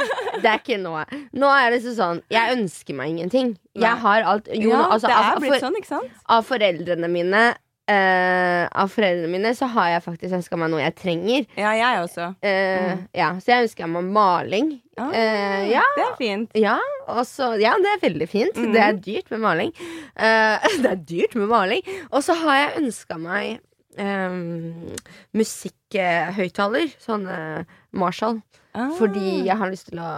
det 0.42 0.50
er 0.50 0.60
ikke 0.60 0.78
nå. 0.80 0.94
Nå 1.40 1.50
er 1.54 1.74
det 1.74 1.80
sånn 1.86 2.22
Jeg 2.32 2.58
ønsker 2.58 2.96
meg 2.98 3.14
ingenting. 3.14 3.54
Jeg 3.78 4.04
har 4.04 4.28
alt. 4.34 4.50
Jo, 4.52 4.72
ja, 4.72 4.84
altså, 4.86 5.08
det 5.10 5.16
er 5.16 5.26
av, 5.30 5.42
blitt 5.42 5.54
for, 5.54 5.64
sånn, 5.66 5.80
ikke 5.80 5.90
sant? 5.90 6.22
av 6.36 6.46
foreldrene 6.48 7.10
mine 7.10 7.42
uh, 7.54 8.64
Av 8.82 8.90
foreldrene 8.92 9.30
mine 9.32 9.54
så 9.56 9.68
har 9.74 9.94
jeg 9.94 10.04
faktisk 10.06 10.36
ønska 10.40 10.58
meg 10.60 10.72
noe 10.72 10.82
jeg 10.82 10.96
trenger. 10.98 11.48
Ja, 11.58 11.72
jeg 11.78 12.04
også. 12.04 12.28
Mm. 12.42 13.06
ja, 13.22 13.30
så 13.38 13.54
jeg 13.54 13.68
ønsker 13.68 13.90
meg 13.94 14.12
maling. 14.18 14.74
Ah, 15.00 15.14
uh, 15.14 15.62
ja. 15.70 15.86
Det 15.96 16.04
er 16.04 16.14
fint. 16.20 16.60
Ja, 16.60 16.76
også, 17.10 17.54
ja, 17.62 17.74
det 17.80 17.96
er 17.96 18.04
veldig 18.04 18.30
fint. 18.30 18.60
Mm. 18.60 18.70
Det 18.76 18.84
er 18.84 19.00
dyrt 19.08 19.34
med 19.34 19.44
maling. 19.46 19.74
Det 20.82 20.92
er 20.92 21.02
dyrt 21.08 21.34
med 21.38 21.50
maling. 21.50 21.82
Og 22.10 22.22
så 22.26 22.36
har 22.42 22.64
jeg 22.64 22.78
ønska 22.84 23.16
meg 23.20 23.60
um, 23.98 24.94
musikkhøyttaler. 25.36 26.94
Sånn 27.02 27.26
eh, 27.30 27.78
Marshall. 27.96 28.40
Ah. 28.74 28.90
Fordi 28.98 29.40
jeg 29.46 29.56
har 29.58 29.70
lyst 29.72 29.88
til 29.90 29.98
å 30.02 30.10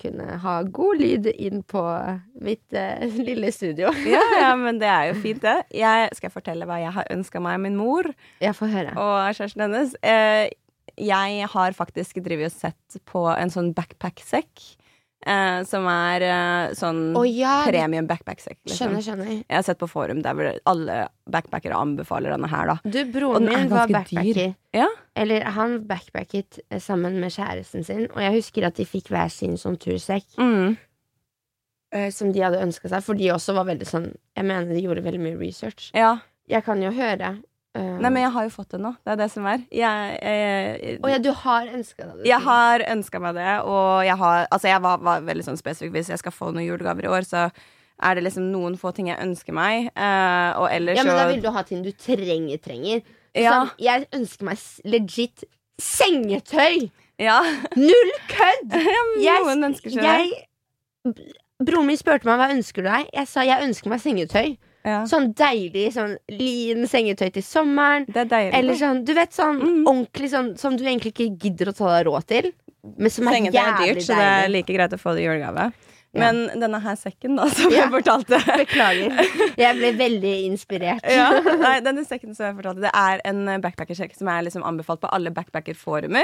kunne 0.00 0.36
ha 0.42 0.54
god 0.74 0.98
lyd 0.98 1.28
inn 1.38 1.62
på 1.70 1.82
mitt 2.42 2.74
eh, 2.74 3.04
lille 3.28 3.52
studio. 3.54 3.92
ja, 4.14 4.22
ja, 4.40 4.50
men 4.58 4.80
det 4.82 4.90
er 4.90 5.12
jo 5.12 5.20
fint, 5.22 5.42
det. 5.44 5.56
Jeg 5.74 6.10
skal 6.18 6.32
fortelle 6.34 6.66
hva 6.68 6.80
jeg 6.82 6.92
har 6.96 7.08
ønska 7.14 7.42
meg 7.44 7.60
av 7.60 7.64
min 7.68 7.78
mor 7.78 8.10
Jeg 8.42 8.56
får 8.58 8.72
høre. 8.74 8.94
og 8.98 9.16
kjæresten 9.38 9.66
hennes. 9.68 9.94
Eh, 10.02 10.50
jeg 11.00 11.46
har 11.50 11.74
faktisk 11.74 12.20
drevet 12.22 12.52
og 12.52 12.58
sett 12.58 12.98
på 13.10 13.24
en 13.32 13.50
sånn 13.50 13.72
backpack-sekk. 13.74 14.66
Eh, 15.24 15.62
som 15.64 15.86
er 15.88 16.24
eh, 16.28 16.72
sånn 16.76 17.14
oh, 17.16 17.24
ja, 17.24 17.62
premium 17.64 18.04
backpack-sekk. 18.08 18.58
Liksom. 18.66 18.76
skjønner, 18.76 19.04
skjønner. 19.06 19.30
Jeg 19.38 19.56
har 19.56 19.64
sett 19.64 19.80
på 19.80 19.88
forum 19.88 20.20
der 20.24 20.58
alle 20.68 20.98
backpackere 21.32 21.78
anbefaler 21.80 22.34
denne 22.34 22.50
her, 22.52 22.74
da. 22.74 22.76
Du, 22.84 22.98
broren 23.14 23.48
min 23.48 23.70
var 23.72 23.88
backpacker. 23.88 24.52
Ja. 24.76 24.90
Eller 25.16 25.46
han 25.56 25.78
backpacket 25.88 26.60
eh, 26.68 26.82
sammen 26.82 27.16
med 27.22 27.32
kjæresten 27.32 27.86
sin, 27.86 28.04
og 28.10 28.20
jeg 28.20 28.36
husker 28.36 28.68
at 28.68 28.76
de 28.76 28.84
fikk 28.88 29.08
hver 29.14 29.32
sin 29.32 29.56
sånn 29.60 29.80
tursekk. 29.80 30.28
Mm. 30.36 30.76
eh, 31.94 32.10
som 32.12 32.32
de 32.34 32.44
hadde 32.44 32.60
ønska 32.60 32.92
seg, 32.92 33.06
for 33.06 33.16
de 33.16 33.32
også 33.32 33.56
var 33.56 33.68
veldig 33.70 33.88
sånn 33.88 34.10
Jeg 34.34 34.44
mener 34.44 34.68
de 34.74 34.82
gjorde 34.84 35.04
veldig 35.06 35.24
mye 35.24 35.40
research. 35.40 35.90
ja. 35.96 36.18
Jeg 36.44 36.60
kan 36.66 36.76
jo 36.82 36.90
høre. 36.92 37.38
Eh, 37.74 37.92
Nei, 38.00 38.10
men 38.10 38.22
jeg 38.22 38.32
har 38.36 38.44
jo 38.48 38.52
fått 38.54 38.70
det 38.76 38.80
nå. 38.82 38.94
Det 39.04 39.12
er 39.14 39.20
det 39.20 39.30
som 39.32 39.46
er. 39.50 39.62
Jeg, 39.74 40.18
jeg, 40.22 40.98
Å 41.04 41.10
ja, 41.12 41.18
du 41.22 41.30
har 41.44 41.70
ønska 41.74 42.06
deg 42.10 42.20
det? 42.22 42.28
jeg 42.30 42.40
har 42.48 42.84
ønska 42.94 43.20
meg 43.24 43.34
det, 43.38 43.52
og 43.66 44.04
jeg 44.06 44.16
har 44.24 44.46
Altså, 44.50 44.68
jeg 44.70 44.82
var, 44.84 44.98
var 45.10 45.24
veldig 45.26 45.46
sånn 45.48 45.58
spesifikk. 45.60 45.92
Hvis 45.96 46.12
jeg 46.14 46.22
skal 46.22 46.32
få 46.34 46.52
noen 46.52 46.66
julegaver 46.68 47.06
i 47.08 47.12
år, 47.12 47.26
så 47.28 47.48
er 48.02 48.14
det 48.18 48.24
liksom 48.26 48.48
noen 48.50 48.74
få 48.78 48.90
ting 48.94 49.08
jeg 49.12 49.20
ønsker 49.22 49.54
meg. 49.54 49.90
Uh, 49.94 50.50
og 50.62 50.68
ellers 50.74 50.98
Ja, 50.98 51.04
men 51.06 51.14
da 51.18 51.28
vil 51.30 51.42
du 51.44 51.50
ha 51.54 51.62
ting 51.66 51.84
du 51.84 51.92
trenger, 51.94 52.58
trenger. 52.62 53.04
Ja. 53.34 53.52
Sånn, 53.54 53.70
jeg 53.82 54.06
ønsker 54.14 54.46
meg 54.50 54.58
legit 54.86 55.44
sengetøy! 55.82 56.90
Ja. 57.22 57.38
Null 57.78 58.12
kødd! 58.30 58.74
Jeg- 59.22 59.44
Noen 59.46 59.68
ønsker 59.70 59.94
seg 59.94 60.02
det. 60.02 61.14
Broren 61.64 61.86
min 61.86 61.98
spurte 61.98 62.26
meg 62.26 62.40
hva 62.40 62.48
ønsker 62.54 62.82
du 62.82 62.88
deg. 62.90 63.10
Jeg 63.14 63.28
sa 63.30 63.44
jeg 63.46 63.62
ønsker 63.68 63.92
meg 63.92 64.02
sengetøy. 64.02 64.56
Ja. 64.84 65.04
Sånn 65.08 65.30
deilig 65.34 65.86
sånn 65.94 66.16
lin 66.28 66.84
sengetøy 66.90 67.30
til 67.32 67.42
sommeren. 67.42 68.04
Det 68.06 68.26
er 68.26 68.28
deilig. 68.28 68.54
Eller 68.58 68.74
sånn, 68.74 69.04
du 69.04 69.14
vet 69.16 69.32
sånn 69.32 69.60
Mm. 69.62 69.86
ordentlig 69.88 70.28
sånn 70.30 70.58
som 70.58 70.76
du 70.76 70.84
egentlig 70.84 71.14
ikke 71.14 71.38
gidder 71.40 71.72
å 71.72 71.76
ta 71.76 71.88
deg 71.96 72.06
råd 72.06 72.26
til. 72.26 72.52
Men 72.98 73.08
som 73.10 73.26
er 73.28 73.32
Sengetøy 73.38 73.56
er 73.64 73.78
dyrt, 73.80 74.02
så 74.04 74.14
det 74.14 74.28
er 74.28 74.48
like 74.52 74.66
greit 74.76 74.92
å 74.92 75.00
få 75.00 75.14
det 75.16 75.22
i 75.24 75.26
julegave. 75.26 75.72
Ja. 76.14 76.20
Men 76.30 76.60
denne 76.60 76.78
her 76.84 76.94
sekken, 76.94 77.34
da, 77.36 77.46
som 77.56 77.72
Ja. 77.72 77.88
jeg 77.88 77.90
fortalte 77.90 78.38
Beklager. 78.60 79.56
Jeg 79.56 79.76
ble 79.80 79.92
veldig 79.98 80.34
inspirert. 80.50 81.00
ja, 81.10 81.30
nei, 81.64 81.80
denne 81.80 82.04
sekken 82.06 82.36
som 82.36 82.44
jeg 82.46 82.54
fortalte, 82.60 82.82
det 82.84 82.92
er 82.94 83.20
en 83.24 83.60
backpackersekk 83.64 84.14
som 84.14 84.28
er 84.28 84.42
liksom 84.44 84.62
anbefalt 84.62 85.00
på 85.00 85.08
alle 85.10 85.32
backpackerforumer. 85.34 86.22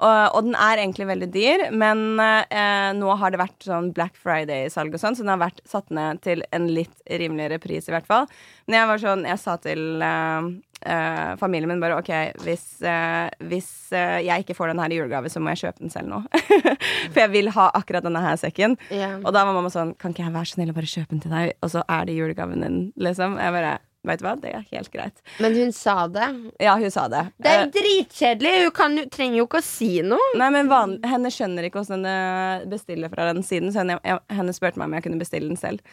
Og, 0.00 0.36
og 0.36 0.48
den 0.48 0.56
er 0.58 0.80
egentlig 0.82 1.06
veldig 1.10 1.28
dyr, 1.34 1.66
men 1.78 2.18
eh, 2.22 2.90
nå 2.98 3.14
har 3.20 3.32
det 3.32 3.42
vært 3.42 3.68
sånn 3.68 3.92
Black 3.94 4.16
Friday-salg 4.18 4.96
og 4.96 5.02
sånn, 5.02 5.18
så 5.18 5.24
den 5.24 5.34
har 5.34 5.42
vært 5.44 5.62
satt 5.68 5.92
ned 5.94 6.22
til 6.24 6.42
en 6.50 6.66
litt 6.74 6.94
rimeligere 7.06 7.60
pris, 7.62 7.86
i 7.86 7.94
hvert 7.94 8.08
fall. 8.08 8.26
Men 8.66 8.80
jeg 8.80 8.90
var 8.90 9.02
sånn, 9.04 9.24
jeg 9.28 9.42
sa 9.42 9.56
til 9.62 10.02
eh, 10.02 10.48
eh, 10.86 11.36
familien 11.36 11.70
min 11.70 11.82
bare 11.82 11.98
OK, 12.00 12.10
hvis, 12.42 12.66
eh, 12.82 13.28
hvis 13.50 13.70
eh, 13.94 14.18
jeg 14.26 14.44
ikke 14.44 14.56
får 14.58 14.72
den 14.72 14.82
her 14.82 14.94
i 14.94 14.98
julegave, 14.98 15.30
så 15.32 15.42
må 15.42 15.54
jeg 15.54 15.66
kjøpe 15.66 15.84
den 15.84 15.94
selv 15.94 16.10
nå. 16.10 16.22
For 17.12 17.22
jeg 17.24 17.32
vil 17.34 17.52
ha 17.54 17.68
akkurat 17.78 18.06
denne 18.06 18.24
her 18.24 18.38
sekken. 18.40 18.76
Yeah. 18.90 19.20
Og 19.22 19.30
da 19.34 19.44
var 19.46 19.54
mamma 19.56 19.70
sånn 19.72 19.94
Kan 20.00 20.14
ikke 20.14 20.24
jeg 20.24 20.34
være 20.34 20.48
så 20.48 20.56
snill 20.58 20.72
å 20.72 20.76
bare 20.76 20.90
kjøpe 20.90 21.14
den 21.14 21.22
til 21.24 21.34
deg, 21.34 21.54
og 21.62 21.72
så 21.74 21.86
er 21.86 22.08
det 22.08 22.18
julegaven 22.18 22.64
din, 22.64 22.78
liksom? 23.00 23.38
Jeg 23.40 23.54
bare 23.54 23.78
Vet 24.02 24.18
du 24.18 24.24
hva, 24.26 24.32
det 24.42 24.50
er 24.50 24.64
helt 24.72 24.90
greit. 24.90 25.20
Men 25.38 25.54
hun 25.54 25.68
sa 25.74 26.08
det. 26.10 26.26
Ja, 26.58 26.74
hun 26.80 26.90
sa 26.90 27.04
det. 27.10 27.20
Det 27.38 27.50
er 27.52 27.60
jo 27.60 27.68
dritkjedelig! 27.76 28.54
Hun 28.64 28.72
kan, 28.74 28.96
trenger 29.14 29.38
jo 29.38 29.44
ikke 29.46 29.60
å 29.60 29.66
si 29.66 29.90
noe. 30.06 30.32
Nei, 30.40 30.48
men 30.54 30.70
van, 30.72 30.96
Henne 31.06 31.30
skjønner 31.30 31.68
ikke 31.68 31.84
hvordan 31.84 32.02
hun 32.08 32.72
bestiller 32.72 33.12
fra 33.12 33.28
den 33.30 33.46
siden, 33.46 33.70
så 33.70 33.84
henne, 33.84 34.00
jeg, 34.02 34.18
henne 34.34 34.54
spurte 34.56 34.82
meg 34.82 34.90
om 34.90 34.96
jeg 34.98 35.06
kunne 35.06 35.22
bestille 35.22 35.52
den 35.52 35.60
selv. 35.60 35.84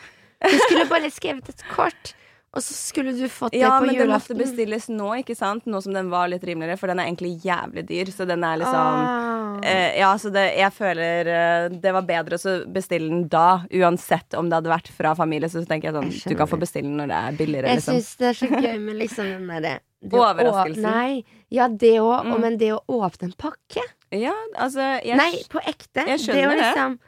Du 0.41 0.55
skulle 0.65 0.87
bare 0.89 1.11
skrevet 1.13 1.51
et 1.51 1.63
kort, 1.69 2.13
og 2.53 2.61
så 2.65 2.73
skulle 2.73 3.11
du 3.13 3.27
fått 3.29 3.51
det 3.53 3.59
Ja, 3.61 3.75
på 3.79 3.85
men 3.85 3.95
den 3.95 4.09
måtte 4.09 4.35
bestilles 4.37 4.87
nå, 4.89 5.09
ikke 5.21 5.35
sant? 5.37 5.65
Nå 5.69 5.81
som 5.85 5.93
den 5.93 6.09
var 6.09 6.27
litt 6.31 6.43
rimeligere, 6.43 6.77
for 6.81 6.87
den 6.87 6.99
er 6.99 7.05
egentlig 7.09 7.35
jævlig 7.43 7.83
dyr, 7.89 8.09
så 8.15 8.25
den 8.29 8.43
er 8.43 8.57
liksom 8.57 8.75
Ah. 8.79 9.59
Eh, 9.63 9.99
ja, 9.99 10.13
så 10.17 10.29
det, 10.31 10.45
jeg 10.55 10.71
føler 10.71 11.27
eh, 11.27 11.69
det 11.83 11.91
var 11.91 12.05
bedre 12.07 12.37
å 12.39 12.51
bestille 12.71 13.09
den 13.11 13.25
da, 13.27 13.61
uansett 13.75 14.33
om 14.39 14.47
det 14.49 14.55
hadde 14.55 14.71
vært 14.71 14.87
fra 14.95 15.11
familie. 15.19 15.49
Så 15.51 15.65
tenker 15.67 15.89
jeg 15.89 15.95
sånn, 15.97 16.11
Jeg 16.13 16.31
du 16.31 16.35
kan 16.39 16.47
få 16.47 16.59
bestille 16.61 16.87
den 16.87 16.95
når 17.01 17.07
det 17.11 17.17
er 17.19 17.37
billigere. 17.41 17.67
Jeg 17.73 17.81
Liksom. 17.81 17.97
syns 17.99 18.15
det 18.21 18.27
er 18.29 18.37
så 18.39 18.47
gøy 18.47 18.79
med 18.85 18.95
liksom 19.01 19.25
den 19.33 19.47
derre 19.51 19.73
det 20.01 20.15
å 20.15 20.23
Overraskelsen. 20.23 20.81
Nei, 20.85 21.25
ja, 21.51 21.67
det 21.67 21.95
òg, 21.99 22.25
Mm. 22.25 22.39
men 22.41 22.57
det 22.57 22.71
å 22.71 22.79
åpne 22.87 23.23
en 23.29 23.33
pakke 23.37 23.83
Ja, 24.15 24.33
altså 24.57 24.79
jeg, 25.03 25.17
Nei, 25.17 25.43
på 25.51 25.59
ekte. 25.59 26.07
jeg 26.07 26.19
det 26.25 26.45
å 26.47 26.55
liksom 26.55 26.99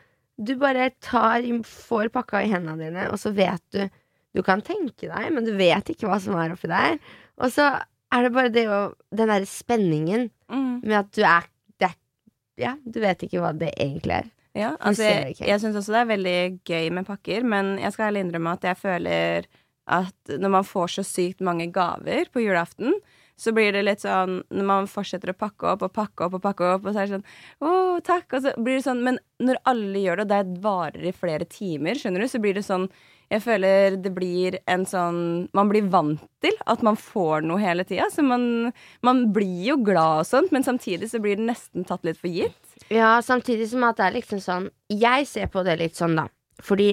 Du 0.44 0.56
bare 0.58 0.90
tar, 1.00 1.42
får 1.64 2.10
pakka 2.10 2.44
i 2.44 2.50
hendene 2.52 2.78
dine, 2.78 3.08
og 3.12 3.18
så 3.22 3.32
vet 3.34 3.62
du 3.72 3.88
Du 4.36 4.44
kan 4.46 4.64
tenke 4.64 5.10
deg, 5.10 5.32
men 5.36 5.48
du 5.48 5.54
vet 5.58 5.92
ikke 5.92 6.08
hva 6.10 6.20
som 6.24 6.38
er 6.40 6.54
oppi 6.54 6.70
der. 6.72 7.00
Og 7.42 7.52
så 7.52 7.68
er 8.12 8.28
det 8.28 8.34
bare 8.36 8.52
det 8.54 8.68
å 8.72 8.82
Den 9.12 9.32
derre 9.32 9.48
spenningen 9.50 10.30
mm, 10.52 10.84
med 10.84 10.98
at 11.00 11.10
du 11.16 11.24
er, 11.28 11.50
det 11.82 11.92
Ja, 12.62 12.76
du 12.84 13.02
vet 13.04 13.26
ikke 13.28 13.42
hva 13.44 13.52
det 13.56 13.74
egentlig 13.76 14.22
er. 14.22 14.30
Ja, 14.58 14.74
altså 14.84 15.06
jeg, 15.08 15.38
jeg 15.40 15.62
syns 15.64 15.78
også 15.80 15.94
det 15.94 16.00
er 16.02 16.10
veldig 16.10 16.38
gøy 16.68 16.90
med 16.92 17.08
pakker, 17.08 17.46
men 17.48 17.78
jeg 17.80 17.94
skal 17.96 18.10
ærlig 18.10 18.26
innrømme 18.26 18.56
at 18.58 18.66
jeg 18.68 18.80
føler 18.82 19.48
at 19.92 20.34
når 20.40 20.52
man 20.58 20.68
får 20.68 20.92
så 20.98 21.06
sykt 21.08 21.44
mange 21.44 21.70
gaver 21.74 22.28
på 22.34 22.44
julaften, 22.44 22.98
så 23.40 23.54
blir 23.56 23.74
det 23.74 23.86
litt 23.86 24.04
sånn 24.04 24.42
Når 24.50 24.68
man 24.68 24.90
fortsetter 24.90 25.32
å 25.34 25.38
pakke 25.38 25.72
opp 25.74 25.86
og 25.88 25.94
pakke 25.96 26.28
opp 26.28 26.38
og 26.38 26.44
pakke 26.44 26.74
opp, 26.76 26.86
og 26.86 26.94
så 26.94 27.04
er 27.04 27.08
det 27.08 27.18
sånn 27.20 27.26
Å, 27.66 27.72
takk. 28.06 28.28
Og 28.38 28.44
så 28.46 28.54
blir 28.58 28.78
det 28.78 28.86
sånn 28.86 29.02
Men 29.06 29.22
når 29.42 29.62
alle 29.72 30.04
gjør 30.04 30.22
det, 30.22 30.28
og 30.28 30.34
det 30.34 30.62
varer 30.66 31.08
i 31.10 31.16
flere 31.16 31.48
timer, 31.50 31.98
skjønner 31.98 32.24
du, 32.24 32.30
så 32.32 32.44
blir 32.44 32.58
det 32.58 32.68
sånn 32.68 32.90
jeg 33.32 33.44
føler 33.46 33.96
det 34.04 34.12
blir 34.12 34.58
en 34.68 34.84
sånn 34.84 35.22
Man 35.56 35.72
blir 35.72 35.88
vant 35.88 36.20
til 36.44 36.58
at 36.68 36.84
man 36.84 36.98
får 37.00 37.46
noe 37.48 37.62
hele 37.62 37.86
tida. 37.88 38.10
Så 38.12 38.26
man, 38.28 38.74
man 39.06 39.24
blir 39.32 39.70
jo 39.70 39.78
glad 39.80 40.26
og 40.26 40.28
sånt, 40.28 40.52
men 40.52 40.68
samtidig 40.68 41.08
så 41.14 41.22
blir 41.24 41.40
det 41.40 41.48
nesten 41.48 41.88
tatt 41.88 42.04
litt 42.08 42.20
for 42.20 42.28
gitt. 42.28 42.60
Ja, 42.92 43.20
samtidig 43.24 43.70
som 43.72 43.88
at 43.88 44.02
det 44.02 44.10
er 44.10 44.18
liksom 44.20 44.44
sånn 44.44 44.72
Jeg 44.92 45.30
ser 45.32 45.52
på 45.54 45.64
det 45.64 45.80
litt 45.80 45.96
sånn, 46.00 46.20
da. 46.20 46.28
Fordi 46.62 46.92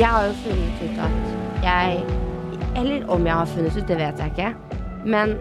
Jeg 0.00 0.08
har 0.08 0.30
jo 0.30 0.36
funnet 0.40 0.78
ut 0.80 1.00
at 1.04 1.64
jeg 1.64 2.04
Eller 2.80 3.02
om 3.12 3.26
jeg 3.26 3.34
har 3.36 3.48
funnet 3.50 3.74
ut, 3.76 3.88
det 3.88 3.98
vet 3.98 4.20
jeg 4.22 4.32
ikke. 4.32 4.78
Men 5.04 5.34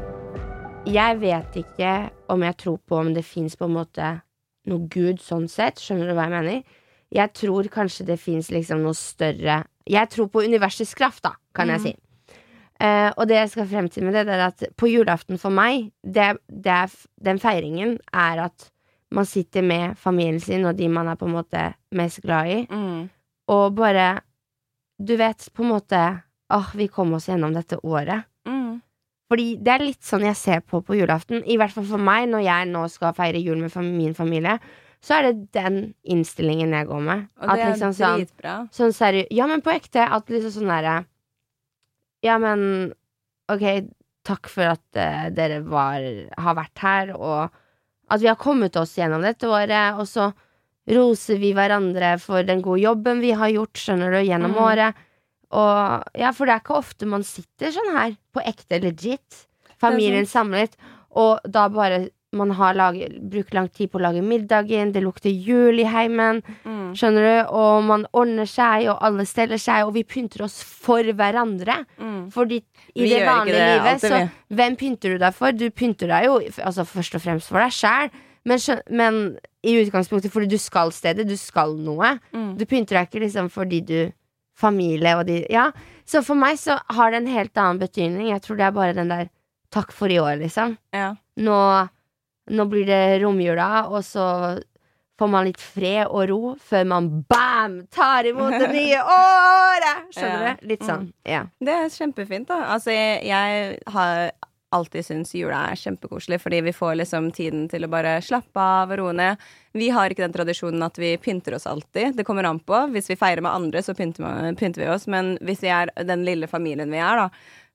jeg 0.90 1.20
vet 1.22 1.56
ikke 1.62 1.92
om 2.28 2.44
jeg 2.44 2.58
tror 2.60 2.80
på 2.84 2.98
om 3.00 3.14
det 3.16 3.24
fins 3.24 3.56
på 3.56 3.70
en 3.70 3.78
måte 3.78 4.10
noe 4.68 4.90
Gud 4.92 5.22
sånn 5.24 5.48
sett. 5.48 5.80
Skjønner 5.80 6.12
du 6.12 6.16
hva 6.18 6.26
jeg 6.28 6.34
mener? 6.36 6.76
Jeg 7.16 7.34
tror 7.40 7.72
kanskje 7.72 8.10
det 8.10 8.20
fins 8.20 8.52
liksom 8.52 8.84
noe 8.84 8.98
større 8.98 9.62
Jeg 9.88 10.12
tror 10.12 10.28
på 10.28 10.44
universets 10.44 10.92
kraft, 10.94 11.24
da, 11.24 11.38
kan 11.56 11.72
jeg 11.72 11.86
si. 11.86 11.96
Uh, 12.84 13.16
og 13.16 13.28
det 13.32 13.40
jeg 13.40 13.56
skal 13.56 13.72
frem 13.72 13.88
til 13.88 14.04
med 14.10 14.20
det, 14.20 14.28
det 14.28 14.36
er 14.36 14.48
at 14.50 14.68
på 14.76 14.92
julaften 14.92 15.40
for 15.40 15.56
meg, 15.56 15.94
det, 16.04 16.34
det 16.52 16.76
er, 16.84 17.00
den 17.32 17.40
feiringen 17.40 17.96
er 18.12 18.44
at 18.52 18.68
man 19.16 19.26
sitter 19.26 19.64
med 19.64 19.96
familien 19.98 20.40
sin 20.44 20.68
og 20.68 20.76
de 20.78 20.92
man 20.92 21.08
er 21.08 21.16
på 21.16 21.32
en 21.32 21.38
måte 21.40 21.70
mest 21.96 22.22
glad 22.28 22.52
i, 22.52 22.60
Mm. 22.70 23.10
og 23.48 23.76
bare 23.76 24.20
Du 25.00 25.16
vet, 25.20 25.48
på 25.56 25.64
en 25.64 25.74
måte 25.74 26.02
Åh, 26.50 26.72
vi 26.74 26.88
kom 26.90 27.14
oss 27.14 27.28
gjennom 27.30 27.54
dette 27.54 27.78
året. 27.86 28.26
Mm. 28.50 28.80
Fordi 29.30 29.50
det 29.62 29.74
er 29.76 29.84
litt 29.86 30.06
sånn 30.06 30.26
jeg 30.26 30.38
ser 30.40 30.64
på 30.66 30.80
på 30.82 30.98
julaften. 30.98 31.44
I 31.46 31.60
hvert 31.62 31.76
fall 31.76 31.86
for 31.92 32.02
meg, 32.02 32.26
når 32.32 32.42
jeg 32.48 32.70
nå 32.72 32.88
skal 32.90 33.14
feire 33.18 33.38
jul 33.38 33.60
med 33.62 33.76
min 33.86 34.16
familie, 34.18 34.56
så 35.06 35.20
er 35.20 35.28
det 35.28 35.52
den 35.56 35.78
innstillingen 36.10 36.74
jeg 36.74 36.90
går 36.90 37.06
med. 37.06 37.28
Og 37.38 37.52
det 37.52 37.60
er 37.62 37.72
liksom 37.76 37.94
sånn, 37.96 38.24
dritbra. 38.24 38.56
sånn 38.76 38.96
seriøst 38.98 39.32
Ja, 39.38 39.46
men 39.52 39.62
på 39.64 39.76
ekte. 39.76 40.10
At 40.10 40.34
liksom 40.34 40.58
sånn 40.58 40.74
derre 40.74 40.98
Ja, 42.26 42.36
men 42.42 42.92
ok, 43.54 43.66
takk 44.28 44.50
for 44.52 44.74
at 44.74 44.84
uh, 44.98 45.30
dere 45.32 45.62
var, 45.70 46.04
har 46.34 46.58
vært 46.58 46.84
her, 46.84 47.14
og 47.16 47.54
at 48.10 48.22
vi 48.22 48.28
har 48.28 48.42
kommet 48.42 48.76
oss 48.82 48.98
gjennom 48.98 49.24
dette 49.24 49.48
året, 49.48 50.02
og 50.02 50.10
så 50.10 50.32
roser 50.90 51.38
vi 51.42 51.54
hverandre 51.54 52.16
for 52.22 52.44
den 52.44 52.62
gode 52.66 52.82
jobben 52.82 53.22
vi 53.22 53.32
har 53.38 53.50
gjort, 53.54 53.74
skjønner 53.78 54.12
du, 54.16 54.20
gjennom 54.26 54.56
Mm. 54.56 54.62
året. 54.66 54.94
Og 55.52 56.04
ja, 56.18 56.32
for 56.32 56.46
det 56.46 56.54
er 56.56 56.62
ikke 56.62 56.78
ofte 56.78 57.08
man 57.10 57.24
sitter 57.26 57.72
sånn 57.74 57.96
her, 57.96 58.16
på 58.34 58.42
ekte 58.46 58.82
legit, 58.84 59.46
familien 59.82 60.26
samlet, 60.30 60.76
og 61.16 61.40
da 61.50 61.68
bare 61.70 62.10
man 62.32 62.52
har 62.54 62.76
laget, 62.78 63.16
brukt 63.32 63.56
lang 63.58 63.68
tid 63.74 63.90
på 63.90 63.98
å 63.98 64.04
lage 64.04 64.22
middagen, 64.22 64.92
det 64.94 65.02
lukter 65.02 65.32
jul 65.34 65.80
i 65.82 65.84
heimen, 65.90 66.44
Mm. 66.66 66.94
Skjønner 66.94 67.22
du? 67.46 67.50
Og 67.54 67.84
man 67.84 68.06
ordner 68.14 68.46
seg, 68.50 68.88
og 68.90 68.98
alle 69.02 69.26
steller 69.26 69.58
seg, 69.58 69.86
og 69.86 69.94
vi 69.94 70.04
pynter 70.04 70.42
oss 70.44 70.62
for 70.64 71.04
hverandre. 71.04 71.86
Mm. 72.00 72.32
Fordi 72.32 72.58
i 72.96 73.04
Vi 73.04 73.10
det 73.10 73.26
vanlige 73.28 73.54
det 73.54 73.68
livet, 73.80 74.04
alltid, 74.04 74.10
så 74.10 74.56
hvem 74.56 74.76
pynter 74.78 75.10
du 75.10 75.18
deg 75.20 75.34
for? 75.34 75.52
Du 75.52 75.70
pynter 75.70 76.08
deg 76.08 76.26
jo 76.26 76.40
altså, 76.66 76.86
først 76.86 77.16
og 77.16 77.22
fremst 77.22 77.48
for 77.50 77.60
deg 77.60 77.72
sjæl, 77.72 78.10
men, 78.46 78.60
men 78.90 79.20
i 79.64 79.74
utgangspunktet 79.82 80.32
fordi 80.32 80.48
du 80.52 80.58
skal 80.58 80.92
stedet, 80.96 81.28
du 81.28 81.36
skal 81.38 81.76
noe. 81.76 82.14
Mm. 82.34 82.54
Du 82.58 82.66
pynter 82.66 82.96
deg 83.00 83.10
ikke 83.10 83.26
liksom 83.26 83.50
fordi 83.54 83.82
du 83.86 84.00
Familie 84.60 85.14
og 85.16 85.26
de 85.30 85.46
Ja. 85.50 85.70
Så 86.06 86.20
for 86.26 86.36
meg 86.36 86.58
så 86.60 86.76
har 86.92 87.12
det 87.14 87.22
en 87.22 87.28
helt 87.32 87.56
annen 87.56 87.78
betydning. 87.80 88.28
Jeg 88.34 88.42
tror 88.44 88.58
det 88.60 88.66
er 88.66 88.72
bare 88.76 88.94
den 88.98 89.08
der 89.08 89.30
takk 89.72 89.94
for 89.96 90.12
i 90.12 90.18
år, 90.20 90.36
liksom. 90.42 90.74
Ja. 90.92 91.14
Nå, 91.40 91.60
nå 92.52 92.66
blir 92.68 92.84
det 92.90 93.22
romjula, 93.24 93.86
og 93.88 94.04
så 94.04 94.26
får 95.20 95.30
man 95.32 95.46
litt 95.48 95.62
fred 95.64 96.08
og 96.10 96.28
ro 96.32 96.42
før 96.60 96.84
man 96.92 97.08
bam! 97.30 97.86
tar 97.92 98.28
imot 98.28 98.52
det 98.58 98.68
nye 98.74 99.00
året! 99.20 100.10
Skjønner 100.18 100.44
Ja. 100.50 100.54
du? 100.60 100.68
Litt 100.74 100.84
sånn. 100.88 101.08
Ja. 101.28 101.46
Det 101.64 101.76
er 101.78 101.90
kjempefint, 101.96 102.48
da. 102.52 102.60
Altså, 102.76 102.92
jeg, 102.92 103.24
jeg 103.30 103.80
har 103.96 104.32
alltid 104.76 105.06
syns 105.06 105.34
jula 105.36 105.64
er 105.72 105.80
kjempekoselig, 105.80 106.40
fordi 106.42 106.62
vi 106.62 106.74
får 106.74 107.00
liksom 107.00 107.32
tiden 107.36 107.68
til 107.72 107.86
å 107.86 107.92
bare 107.92 108.20
slappe 108.22 108.62
av 108.62 108.92
og 108.94 109.02
roe 109.02 109.14
ned. 109.18 109.42
Vi 109.74 109.90
har 109.94 110.12
ikke 110.12 110.26
den 110.26 110.36
tradisjonen 110.36 110.84
at 110.86 111.00
vi 111.02 111.16
pynter 111.22 111.56
oss 111.58 111.68
alltid. 111.70 112.16
Det 112.18 112.26
kommer 112.28 112.46
an 112.46 112.62
på. 112.62 112.84
Hvis 112.94 113.10
vi 113.10 113.18
feirer 113.20 113.42
med 113.46 113.52
andre, 113.52 113.82
så 113.86 113.96
pynter, 113.98 114.82
vi 114.82 114.90
oss. 114.90 115.08
Men 115.10 115.38
hvis 115.42 115.64
vi 115.66 115.74
er 115.74 115.92
den 116.06 116.26
lille 116.28 116.50
familien 116.50 116.94
vi 116.94 117.02
er, 117.02 117.24
da, 117.24 117.30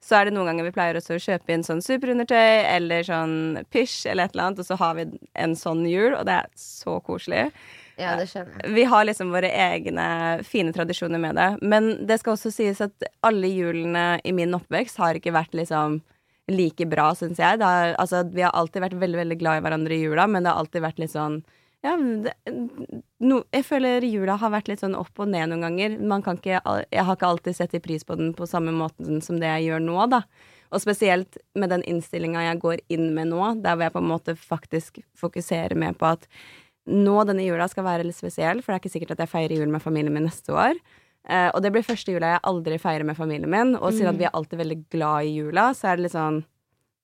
så 0.05 0.19
er 0.19 0.29
det 0.29 0.35
noen 0.37 0.53
ganger 0.53 0.69
vi 0.69 0.75
pleier 0.77 0.99
også 0.99 1.17
å 1.17 1.23
kjøpe 1.23 1.55
inn 1.55 1.65
sånn 1.65 1.83
superundertøy 1.83 2.67
eller 2.69 3.07
sånn 3.07 3.65
pysj 3.73 4.11
eller 4.13 4.29
et 4.29 4.35
eller 4.35 4.51
annet, 4.51 4.61
og 4.61 4.69
så 4.69 4.79
har 4.79 4.99
vi 4.99 5.07
en 5.47 5.57
sånn 5.57 5.87
jul, 5.89 6.13
og 6.13 6.27
det 6.29 6.43
er 6.43 6.51
så 6.61 6.99
koselig. 7.07 7.47
ja, 7.97 8.15
det 8.21 8.29
skjønner 8.31 8.59
jeg. 8.61 8.75
Vi 8.77 8.89
har 8.91 9.07
liksom 9.09 9.33
våre 9.33 9.51
egne 9.51 10.09
fine 10.47 10.75
tradisjoner 10.77 11.23
med 11.23 11.41
det. 11.41 11.51
Men 11.63 11.95
det 12.07 12.21
skal 12.21 12.37
også 12.37 12.53
sies 12.53 12.83
at 12.85 13.07
alle 13.25 13.49
julene 13.49 14.09
i 14.23 14.35
min 14.37 14.55
oppvekst 14.59 15.01
har 15.01 15.17
ikke 15.19 15.35
vært 15.35 15.57
liksom 15.57 16.03
like 16.51 16.87
bra, 16.91 17.11
syns 17.17 17.41
jeg. 17.41 17.61
Har, 17.63 17.95
altså, 18.01 18.23
vi 18.33 18.45
har 18.45 18.55
alltid 18.57 18.85
vært 18.85 18.99
veldig 19.01 19.21
veldig 19.23 19.39
glad 19.41 19.61
i 19.61 19.65
hverandre 19.65 19.97
i 19.97 20.03
jula, 20.03 20.27
men 20.31 20.45
det 20.45 20.53
har 20.53 20.63
alltid 20.63 20.85
vært 20.85 21.03
litt 21.03 21.15
sånn 21.15 21.43
ja, 21.85 21.99
det, 22.01 22.33
no, 23.21 23.43
jeg 23.53 23.65
føler 23.69 24.07
jula 24.09 24.39
har 24.41 24.53
vært 24.55 24.71
litt 24.71 24.81
sånn 24.81 24.97
opp 24.97 25.21
og 25.21 25.29
ned 25.29 25.51
noen 25.51 25.67
ganger. 25.67 25.99
Ikke, 26.33 26.57
jeg 26.57 27.05
har 27.05 27.19
ikke 27.19 27.29
alltid 27.29 27.59
sett 27.59 27.77
i 27.77 27.81
pris 27.85 28.07
på 28.09 28.17
den 28.17 28.33
på 28.37 28.49
samme 28.49 28.73
måten 28.73 29.21
som 29.25 29.37
det 29.41 29.51
jeg 29.51 29.67
gjør 29.67 29.85
nå, 29.85 29.99
da. 30.15 30.23
Og 30.73 30.81
spesielt 30.81 31.37
med 31.53 31.71
den 31.75 31.85
innstillinga 31.85 32.47
jeg 32.47 32.63
går 32.63 32.81
inn 32.97 33.11
med 33.17 33.29
nå, 33.35 33.43
der 33.61 33.77
hvor 33.77 33.85
jeg 33.85 33.97
på 33.99 34.01
en 34.01 34.13
måte 34.15 34.37
faktisk 34.41 35.03
fokuserer 35.21 35.77
mer 35.79 35.93
på 35.99 36.09
at 36.09 36.25
nå 36.89 37.19
denne 37.29 37.45
jula 37.45 37.69
skal 37.69 37.85
være 37.87 38.09
litt 38.09 38.17
spesiell, 38.17 38.65
for 38.65 38.73
det 38.73 38.79
er 38.79 38.83
ikke 38.83 38.95
sikkert 38.97 39.15
at 39.15 39.25
jeg 39.27 39.33
feirer 39.35 39.61
jul 39.61 39.71
med 39.73 39.85
familien 39.85 40.17
min 40.17 40.27
neste 40.29 40.57
år. 40.57 40.81
Eh, 41.29 41.49
og 41.51 41.63
det 41.65 41.71
blir 41.73 41.87
første 41.87 42.13
jula 42.13 42.35
jeg 42.35 42.45
aldri 42.51 42.81
feirer 42.81 43.07
med 43.09 43.17
familien 43.17 43.51
min, 43.51 43.77
og 43.79 43.95
siden 43.95 44.13
at 44.13 44.21
vi 44.21 44.27
er 44.29 44.35
alltid 44.37 44.61
veldig 44.61 44.81
glad 44.93 45.29
i 45.29 45.39
jula, 45.39 45.71
så 45.77 45.91
er 45.91 45.97
det 45.97 46.07
litt 46.09 46.17
sånn 46.17 46.43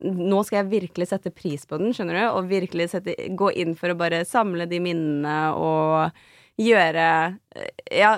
nå 0.00 0.38
skal 0.48 0.62
jeg 0.62 0.70
virkelig 0.70 1.10
sette 1.10 1.32
pris 1.32 1.66
på 1.68 1.76
den, 1.80 1.92
skjønner 1.92 2.16
du, 2.16 2.22
og 2.32 2.46
virkelig 2.48 2.86
sette, 2.94 3.14
gå 3.36 3.50
inn 3.60 3.74
for 3.76 3.92
å 3.92 3.98
bare 4.00 4.22
samle 4.24 4.64
de 4.68 4.80
minnene 4.80 5.38
og 5.52 6.22
gjøre 6.60 7.04
Ja, 7.96 8.14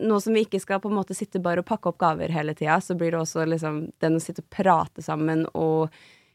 nå 0.00 0.18
som 0.24 0.36
vi 0.36 0.44
ikke 0.46 0.60
skal 0.60 0.80
på 0.80 0.88
en 0.88 0.96
måte 0.96 1.16
sitte 1.16 1.40
bare 1.42 1.64
og 1.64 1.68
pakke 1.68 1.90
opp 1.90 2.00
gaver 2.00 2.32
hele 2.32 2.54
tida, 2.56 2.78
så 2.80 2.96
blir 2.96 3.12
det 3.12 3.20
også 3.20 3.46
liksom 3.48 3.86
den 4.00 4.16
å 4.16 4.22
sitte 4.22 4.44
og 4.44 4.52
prate 4.52 5.04
sammen 5.04 5.46
og 5.52 5.92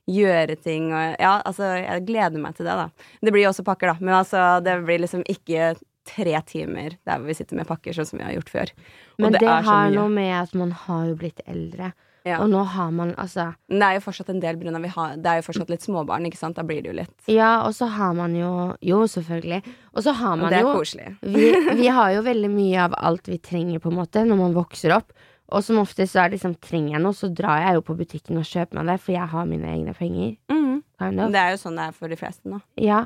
gjøre 0.08 0.56
ting 0.62 0.91
og 0.95 1.17
Ja, 1.19 1.38
altså, 1.45 1.73
jeg 1.82 2.06
gleder 2.08 2.41
meg 2.41 2.58
til 2.58 2.67
det, 2.69 2.77
da. 2.80 2.89
Det 3.21 3.34
blir 3.34 3.45
jo 3.45 3.51
også 3.51 3.65
pakker, 3.67 3.93
da, 3.93 3.97
men 4.01 4.17
altså, 4.17 4.43
det 4.65 4.80
blir 4.86 5.01
liksom 5.03 5.25
ikke 5.30 5.75
tre 6.08 6.39
timer 6.48 6.96
der 7.06 7.20
hvor 7.20 7.28
vi 7.30 7.36
sitter 7.38 7.60
med 7.60 7.67
pakker, 7.70 7.96
sånn 7.98 8.08
som 8.10 8.20
vi 8.22 8.26
har 8.28 8.36
gjort 8.38 8.52
før. 8.54 8.72
Og 9.17 9.24
Men 9.26 9.36
det, 9.38 9.41
så 9.46 9.56
har 9.67 9.93
noe 9.93 10.10
med 10.12 10.34
at 10.41 10.54
man 10.58 10.72
har 10.88 11.08
jo 11.12 11.15
blitt 11.20 11.41
eldre, 11.46 11.93
Ja. 12.28 12.41
og 12.43 12.50
nå 12.52 12.60
har 12.67 12.89
man 12.91 13.13
altså 13.15 13.54
det 13.72 13.84
er 13.86 13.93
jo 13.96 14.02
fortsatt 14.04 14.30
en 14.34 14.41
del 14.43 14.58
brunner 14.60 14.82
vi 14.84 14.89
har 14.91 15.13
Det 15.15 15.30
er 15.32 15.38
jo 15.39 15.46
fortsatt 15.46 15.70
litt 15.72 15.86
småbarn, 15.86 16.26
ikke 16.28 16.36
sant? 16.41 16.58
Da 16.58 16.63
blir 16.67 16.82
det 16.84 16.89
jo 16.91 16.96
litt 16.98 17.30
Ja, 17.32 17.62
og 17.63 17.72
så 17.78 17.88
har 17.88 18.13
man 18.17 18.36
jo 18.36 18.76
Jo, 18.84 19.06
selvfølgelig. 19.08 19.62
Og 19.93 20.04
så 20.04 20.12
har 20.12 20.36
man 20.36 20.50
jo 20.50 20.50
det 20.52 20.58
er 20.60 20.65
jo 20.67 20.74
koselig. 20.76 21.15
vi, 21.38 21.46
vi 21.84 21.88
har 21.88 22.12
jo 22.17 22.26
veldig 22.26 22.50
mye 22.52 22.84
av 22.89 22.98
alt 23.00 23.30
vi 23.32 23.38
trenger, 23.39 23.80
på 23.80 23.93
en 23.93 24.00
måte, 24.02 24.26
når 24.28 24.41
man 24.41 24.54
vokser 24.58 24.91
opp. 24.98 25.13
Og 25.48 25.63
som 25.63 25.78
oftest 25.80 26.12
så 26.12 26.26
er 26.26 26.28
det 26.30 26.41
liksom, 26.41 26.58
trenger 26.60 26.98
jeg 26.98 27.04
noe, 27.06 27.15
så 27.15 27.30
drar 27.32 27.62
jeg 27.63 27.78
jo 27.78 27.86
på 27.88 27.96
butikken 27.96 28.36
og 28.41 28.43
kjøper 28.50 28.76
meg 28.82 28.89
det, 28.91 28.98
for 29.06 29.15
jeg 29.15 29.28
har 29.32 29.46
mine 29.48 29.70
egne 29.72 29.93
penger. 29.96 30.36
Mm. 30.52 30.82
Kind 31.00 31.22
of. 31.24 31.32
Det 31.32 31.39
er 31.39 31.54
jo 31.54 31.60
sånn 31.62 31.78
det 31.80 31.86
er 31.88 31.96
for 31.96 32.12
de 32.12 32.17
fleste 32.20 32.52
nå. 32.52 32.60
Ja. 32.84 33.06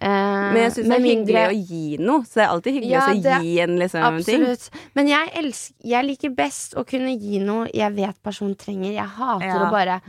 Eh, 0.00 0.08
Men 0.08 0.56
jeg 0.62 0.72
syns 0.76 0.88
det 0.88 0.94
er 0.94 1.00
hyggelig 1.02 1.26
mindre- 1.26 1.48
å 1.48 1.68
gi 1.68 1.96
noe. 1.98 2.20
Så 2.22 2.34
det 2.34 2.42
er 2.44 2.52
alltid 2.52 2.72
hyggelig 2.76 2.90
Ja, 2.92 3.00
også 3.00 3.18
å 3.18 3.22
det- 3.22 3.42
gi 3.42 3.60
en 3.60 3.78
liksom 3.78 4.24
ting. 4.24 4.44
Men 4.94 5.08
jeg, 5.08 5.30
elsker, 5.34 5.74
jeg 5.84 6.04
liker 6.06 6.30
best 6.36 6.74
å 6.74 6.84
kunne 6.86 7.18
gi 7.20 7.38
noe 7.40 7.68
jeg 7.74 7.92
vet 7.96 8.22
personen 8.22 8.54
trenger. 8.56 8.92
Jeg 8.92 9.06
hater 9.18 9.46
Ja. 9.46 9.66
å 9.66 9.70
bare 9.70 10.00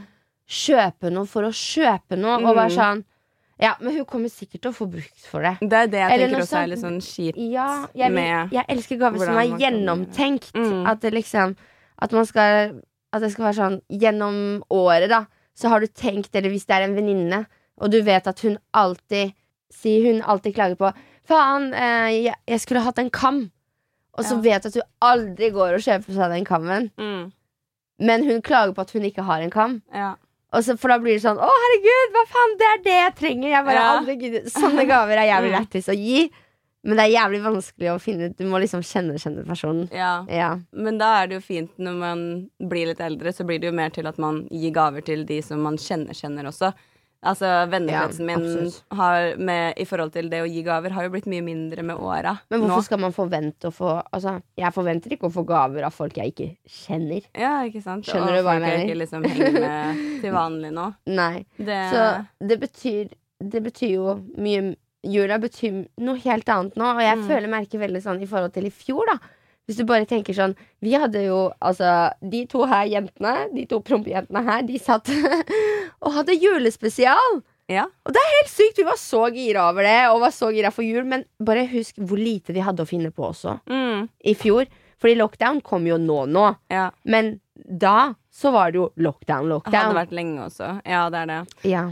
kjøpe 0.48 1.12
noe 1.12 1.26
for 1.26 1.44
å 1.44 1.50
kjøpe 1.54 2.18
noe, 2.18 2.38
og 2.38 2.56
bare 2.56 2.70
Mm. 2.70 2.76
sånn 2.78 3.04
Ja, 3.62 3.76
men 3.82 3.94
hun 3.94 4.06
kommer 4.06 4.30
sikkert 4.30 4.62
til 4.62 4.72
å 4.72 4.74
få 4.74 4.90
brukt 4.90 5.20
for 5.28 5.42
det. 5.42 5.58
Det 5.60 5.74
er 5.74 5.88
det 5.88 6.00
jeg 6.00 6.12
Eller 6.14 6.28
tenker 6.30 6.42
også 6.44 6.64
er 6.64 6.68
litt 6.68 6.80
sånn 6.80 7.02
kjipt. 7.02 7.52
Ja, 7.52 7.88
jeg, 7.94 8.12
Med 8.14 8.52
jeg 8.54 8.66
elsker 8.70 8.98
gaver 8.98 9.18
som 9.20 9.36
er 9.38 9.58
gjennomtenkt. 9.60 10.54
Mm. 10.54 10.88
At 10.88 11.02
det 11.02 11.12
liksom 11.14 11.58
At 12.02 12.14
man 12.14 12.26
skal 12.26 12.82
At 13.12 13.22
det 13.22 13.32
skal 13.34 13.46
være 13.52 13.56
sånn 13.56 13.82
gjennom 13.92 14.62
året, 14.72 15.10
da. 15.10 15.26
Så 15.58 15.68
har 15.68 15.80
du 15.82 15.88
tenkt, 15.88 16.30
eller 16.36 16.50
hvis 16.52 16.66
det 16.68 16.76
er 16.78 16.84
en 16.84 16.96
venninne, 16.96 17.48
og 17.82 17.92
du 17.92 18.02
vet 18.02 18.26
at 18.28 18.40
hun 18.40 18.58
alltid 18.74 19.34
Si 19.72 19.98
hun 20.08 20.22
alltid 20.22 20.56
klager 20.56 20.76
på 20.80 20.94
Faen, 21.30 21.74
eh, 21.78 22.10
jeg, 22.26 22.36
jeg 22.50 22.60
skulle 22.64 22.82
hatt 22.82 22.98
en 23.00 23.10
kam. 23.14 23.52
Og 24.18 24.26
så 24.26 24.36
Ja. 24.36 24.42
vet 24.42 24.64
du 24.64 24.68
at 24.72 24.74
du 24.74 24.82
aldri 25.06 25.52
går 25.54 25.76
og 25.78 25.84
kjøper 25.86 26.16
seg 26.16 26.32
den 26.34 26.46
kammen. 26.46 26.90
Mm. 26.98 27.32
Men 28.00 28.24
hun 28.26 28.42
klager 28.42 28.74
på 28.74 28.82
at 28.82 28.92
hun 28.92 29.04
ikke 29.06 29.24
har 29.28 29.42
en 29.46 29.52
kam. 29.54 29.82
Ja. 29.94 30.16
Og 30.52 30.64
så, 30.66 30.74
for 30.80 30.90
da 30.90 30.98
blir 30.98 31.14
det 31.14 31.22
sånn 31.22 31.38
Å, 31.38 31.46
herregud, 31.64 32.14
hva 32.16 32.24
faen, 32.32 32.56
det 32.58 32.68
er 32.74 32.80
det 32.88 32.96
jeg 32.98 33.16
trenger. 33.20 33.50
Jeg 33.54 33.66
bare 33.68 33.84
aldri 33.94 34.42
Sånne 34.50 34.88
gaver 34.90 35.18
er 35.22 35.28
jævlig 35.34 35.52
Mm. 35.54 35.60
lættis 35.60 35.90
å 35.94 35.96
gi. 35.96 36.30
Men 36.82 36.96
det 36.98 37.04
er 37.06 37.14
jævlig 37.20 37.42
vanskelig 37.44 37.90
å 37.92 38.00
finne 38.02 38.30
ut. 38.32 38.38
Du 38.40 38.46
må 38.50 38.58
liksom 38.64 38.80
kjenne 38.82 39.20
kjenne 39.20 39.46
personen. 39.46 39.90
ja. 39.94 40.26
Ja. 40.32 40.58
Men 40.74 40.98
da 40.98 41.22
er 41.22 41.28
det 41.28 41.36
jo 41.42 41.46
fint 41.46 41.70
når 41.78 41.94
man 42.00 42.50
blir 42.72 42.88
litt 42.88 43.02
eldre, 43.04 43.30
så 43.36 43.46
blir 43.46 43.60
det 43.60 43.68
jo 43.70 43.76
mer 43.76 43.90
til 43.92 44.08
at 44.08 44.18
man 44.18 44.48
gir 44.50 44.72
gaver 44.72 45.02
til 45.06 45.26
de 45.26 45.42
som 45.44 45.62
man 45.62 45.76
kjenner, 45.78 46.16
kjenner 46.16 46.48
også. 46.50 46.74
Altså 47.22 47.46
Vennekretsen 47.68 48.30
Ja, 48.30 48.38
min 48.40 48.72
har 48.96 49.34
med, 49.38 49.74
i 49.76 49.84
forhold 49.86 50.14
til 50.14 50.30
det 50.32 50.40
å 50.40 50.48
gi 50.48 50.62
gaver, 50.64 50.94
har 50.96 51.04
jo 51.04 51.10
blitt 51.12 51.26
mye 51.28 51.44
mindre 51.44 51.84
med 51.84 51.98
åra. 52.00 52.38
Men 52.50 52.62
hvorfor 52.64 52.80
nå. 52.80 52.86
skal 52.86 53.00
man 53.04 53.12
forvente 53.12 53.68
å 53.68 53.74
få 53.76 53.90
Altså, 54.14 54.38
jeg 54.56 54.72
forventer 54.74 55.12
ikke 55.18 55.28
å 55.28 55.34
få 55.36 55.44
gaver 55.50 55.84
av 55.84 55.92
folk 55.92 56.16
jeg 56.16 56.32
ikke 56.32 56.50
kjenner. 56.66 57.26
Ja, 57.36 57.58
ikke 57.68 57.82
sant? 57.84 58.06
Skjønner 58.08 58.38
du 58.38 58.40
Og 58.40 58.46
hva 58.48 58.54
jeg 58.56 58.64
mener? 58.64 58.86
ikke 58.86 59.00
liksom 59.02 59.26
henger 59.28 59.60
med 59.60 60.04
til 60.24 60.32
vanlig 60.38 60.72
nå. 60.78 60.86
Nei. 61.12 61.46
Det, 61.58 61.82
Så 61.92 62.06
det 62.48 62.60
betyr 62.64 63.10
Det 63.52 63.64
betyr 63.68 63.92
jo 63.98 64.16
mye 64.40 64.76
Jula 65.08 65.38
betyr 65.40 65.86
noe 66.04 66.20
helt 66.20 66.50
annet 66.52 66.76
nå, 66.76 66.84
og 66.96 67.00
jeg 67.00 67.18
Mm. 67.20 67.28
føler 67.28 67.48
merker 67.48 67.80
veldig 67.80 68.02
sånn 68.04 68.22
i 68.22 68.28
forhold 68.28 68.52
til 68.52 68.66
i 68.68 68.70
fjor, 68.70 69.06
da. 69.08 69.14
Hvis 69.70 69.78
du 69.78 69.84
bare 69.86 70.08
tenker 70.10 70.34
sånn 70.34 70.56
Vi 70.82 70.96
hadde 70.98 71.22
jo 71.28 71.52
altså 71.62 72.10
De 72.26 72.40
to 72.50 72.64
her 72.66 72.88
jentene, 72.90 73.36
de 73.54 73.68
to 73.70 73.78
prompejentene 73.86 74.42
her, 74.48 74.64
de 74.66 74.80
satt 74.82 75.12
og 76.04 76.12
hadde 76.16 76.34
julespesial. 76.42 77.42
Ja. 77.70 77.84
Og 78.06 78.14
det 78.16 78.22
er 78.24 78.32
Helt 78.40 78.50
sykt! 78.50 78.80
Vi 78.82 78.88
var 78.88 78.98
så 78.98 79.28
gira 79.36 79.68
over 79.70 79.86
det, 79.86 79.98
og 80.10 80.22
var 80.24 80.34
så 80.34 80.50
gira 80.56 80.72
for 80.74 80.82
jul. 80.88 81.04
Men 81.06 81.26
bare 81.38 81.68
husk 81.70 82.00
hvor 82.02 82.18
lite 82.18 82.56
de 82.56 82.64
hadde 82.66 82.82
å 82.82 82.90
finne 82.90 83.12
på 83.14 83.28
også 83.30 83.60
Mm. 83.70 84.08
i 84.26 84.34
fjor. 84.34 84.66
Fordi 85.00 85.16
lockdown 85.20 85.62
kom 85.64 85.86
jo 85.88 85.98
nå 86.02 86.26
nå. 86.28 86.48
ja. 86.74 86.90
Men 87.06 87.40
da 87.56 88.14
så 88.34 88.52
var 88.52 88.72
det 88.72 88.80
jo 88.80 88.90
lockdown, 88.98 89.48
lockdown. 89.52 89.72
Det 89.72 89.80
hadde 89.84 89.96
vært 90.00 90.12
lenge 90.16 90.46
også. 90.48 90.68
Ja, 90.88 91.06
det 91.14 91.20
er 91.22 91.26
det. 91.32 91.40
Ja. 91.70 91.84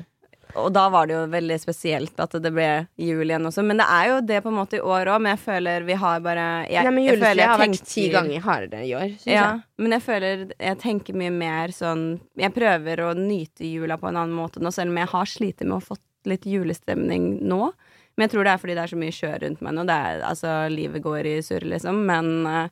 Og 0.56 0.72
da 0.74 0.86
var 0.90 1.08
det 1.10 1.14
jo 1.18 1.24
veldig 1.32 1.58
spesielt 1.62 2.20
at 2.24 2.36
det 2.42 2.52
ble 2.56 2.68
jul 3.02 3.26
igjen 3.28 3.46
også. 3.50 3.66
Men 3.68 3.82
det 3.82 3.88
er 3.94 4.08
jo 4.12 4.22
det 4.30 4.40
på 4.46 4.50
en 4.52 4.58
måte 4.58 4.80
i 4.80 4.82
år 4.82 5.12
òg. 5.12 5.22
Men 5.22 5.36
jeg 5.36 5.42
føler 5.44 5.86
vi 5.88 5.98
har 6.00 6.24
bare 6.26 6.48
jeg, 6.72 6.88
Nei, 6.88 6.94
men 6.96 7.08
julestria 7.10 7.50
har 7.52 7.62
vært 7.62 7.84
ti 7.92 8.08
ganger 8.14 8.46
hardere 8.48 8.86
i 8.88 8.96
år, 8.98 9.10
syns 9.18 9.28
Ja, 9.34 9.44
jeg. 9.52 9.62
men 9.84 9.98
jeg 9.98 10.06
føler 10.08 10.46
jeg 10.56 10.80
tenker 10.82 11.20
mye 11.20 11.34
mer 11.36 11.76
sånn 11.76 12.06
Jeg 12.40 12.54
prøver 12.56 13.04
å 13.06 13.14
nyte 13.18 13.68
jula 13.68 14.00
på 14.00 14.10
en 14.10 14.18
annen 14.24 14.36
måte 14.38 14.64
nå, 14.64 14.72
selv 14.74 14.94
om 14.94 14.98
jeg 15.04 15.12
har 15.14 15.32
slitt 15.36 15.66
med 15.68 15.78
å 15.78 15.84
få 15.84 16.00
litt 16.28 16.48
julestemning 16.50 17.38
nå. 17.48 17.72
Men 18.18 18.26
jeg 18.26 18.34
tror 18.34 18.48
det 18.48 18.52
er 18.56 18.62
fordi 18.62 18.74
det 18.76 18.84
er 18.84 18.92
så 18.92 18.98
mye 19.00 19.14
kjør 19.14 19.42
rundt 19.46 19.60
meg 19.64 19.76
nå. 19.78 19.84
Det 19.88 19.96
er, 20.10 20.22
altså, 20.26 20.54
livet 20.74 21.04
går 21.06 21.28
i 21.30 21.36
surr, 21.46 21.68
liksom. 21.70 22.00
Men, 22.10 22.32
eh, 22.50 22.70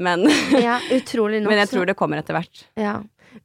men, 0.00 0.24
Ja, 0.56 0.78
utrolig 0.96 1.38
nok 1.42 1.52
men 1.52 1.60
jeg 1.60 1.70
tror 1.74 1.86
det 1.90 1.94
kommer 1.98 2.22
etter 2.22 2.38
hvert. 2.38 2.64
Ja. 2.80 2.94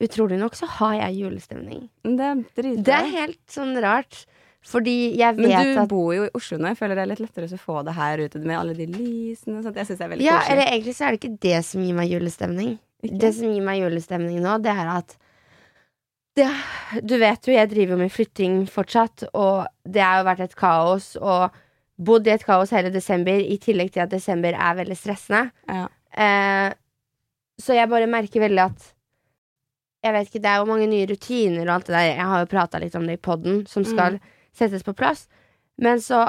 Utrolig 0.03 0.39
nok 0.41 0.55
så 0.57 0.67
har 0.79 0.93
jeg 1.01 1.19
julestemning. 1.23 1.87
Det 2.03 2.29
er 2.29 2.43
dritbra. 2.57 2.83
Det 2.87 2.95
er 2.99 3.11
helt 3.17 3.41
sånn 3.51 3.75
rart. 3.83 4.23
Fordi 4.63 4.93
jeg 5.19 5.35
vet 5.35 5.51
at 5.51 5.65
Men 5.65 5.75
du 5.75 5.79
at 5.81 5.89
bor 5.91 6.13
jo 6.15 6.23
i 6.23 6.31
Oslo 6.39 6.55
nå. 6.57 6.69
Jeg 6.71 6.77
føler 6.79 6.95
det 6.95 7.03
er 7.03 7.09
litt 7.11 7.19
lettere 7.25 7.49
å 7.51 7.59
få 7.59 7.81
det 7.83 7.95
her 7.97 8.21
ute 8.23 8.39
med 8.39 8.55
alle 8.55 8.73
de 8.77 8.85
lysene 8.87 9.57
og 9.59 9.65
sånt. 9.65 9.75
Jeg 9.75 9.89
syns 9.89 9.99
det 9.99 10.05
er 10.05 10.13
veldig 10.13 10.23
Ja, 10.23 10.37
koselig. 10.39 10.51
eller 10.53 10.71
egentlig 10.71 10.93
så 10.95 11.03
er 11.05 11.11
det 11.11 11.19
ikke 11.19 11.39
det 11.43 11.65
som 11.67 11.83
gir 11.83 11.97
meg 11.97 12.13
julestemning. 12.13 12.69
Ikke? 13.03 13.17
Det 13.19 13.33
som 13.35 13.51
gir 13.51 13.65
meg 13.67 13.81
julestemning 13.81 14.39
nå, 14.39 14.53
det 14.63 14.71
er 14.71 14.87
at 14.93 15.17
det, 16.39 16.47
Du 17.03 17.17
vet 17.19 17.45
jo, 17.45 17.53
jeg 17.53 17.69
driver 17.69 17.91
jo 17.93 17.97
med 17.97 18.11
flytting 18.11 18.55
fortsatt, 18.71 19.27
og 19.35 19.67
det 19.85 20.01
har 20.01 20.21
jo 20.23 20.29
vært 20.31 20.39
et 20.47 20.55
kaos. 20.55 21.11
Og 21.19 21.51
bodd 21.99 22.25
i 22.27 22.31
et 22.31 22.45
kaos 22.47 22.71
hele 22.71 22.89
desember, 22.89 23.35
i 23.43 23.57
tillegg 23.61 23.91
til 23.91 24.01
at 24.07 24.09
desember 24.15 24.55
er 24.55 24.79
veldig 24.79 24.95
stressende. 24.97 25.51
Ja. 25.67 25.87
Eh, 26.15 26.73
så 27.59 27.75
jeg 27.75 27.89
bare 27.91 28.07
merker 28.07 28.39
veldig 28.47 28.63
at 28.71 28.92
Jeg 30.03 30.13
vet 30.15 30.29
ikke, 30.29 30.43
det 30.43 30.51
er 30.51 30.61
jo 30.61 30.67
mange 30.67 30.87
nye 30.91 31.07
rutiner 31.07 31.63
og 31.63 31.73
alt 31.77 31.89
det 31.89 31.95
der. 31.95 32.07
Jeg 32.09 32.29
har 32.29 32.43
jo 32.43 32.51
prata 32.51 32.79
litt 32.83 32.95
om 32.99 33.05
det 33.07 33.17
i 33.17 33.23
poden, 33.23 33.61
som 33.71 33.85
skal 33.87 34.19
settes 34.55 34.83
på 34.83 34.95
plass. 34.97 35.27
Men 35.81 36.01
så, 36.03 36.25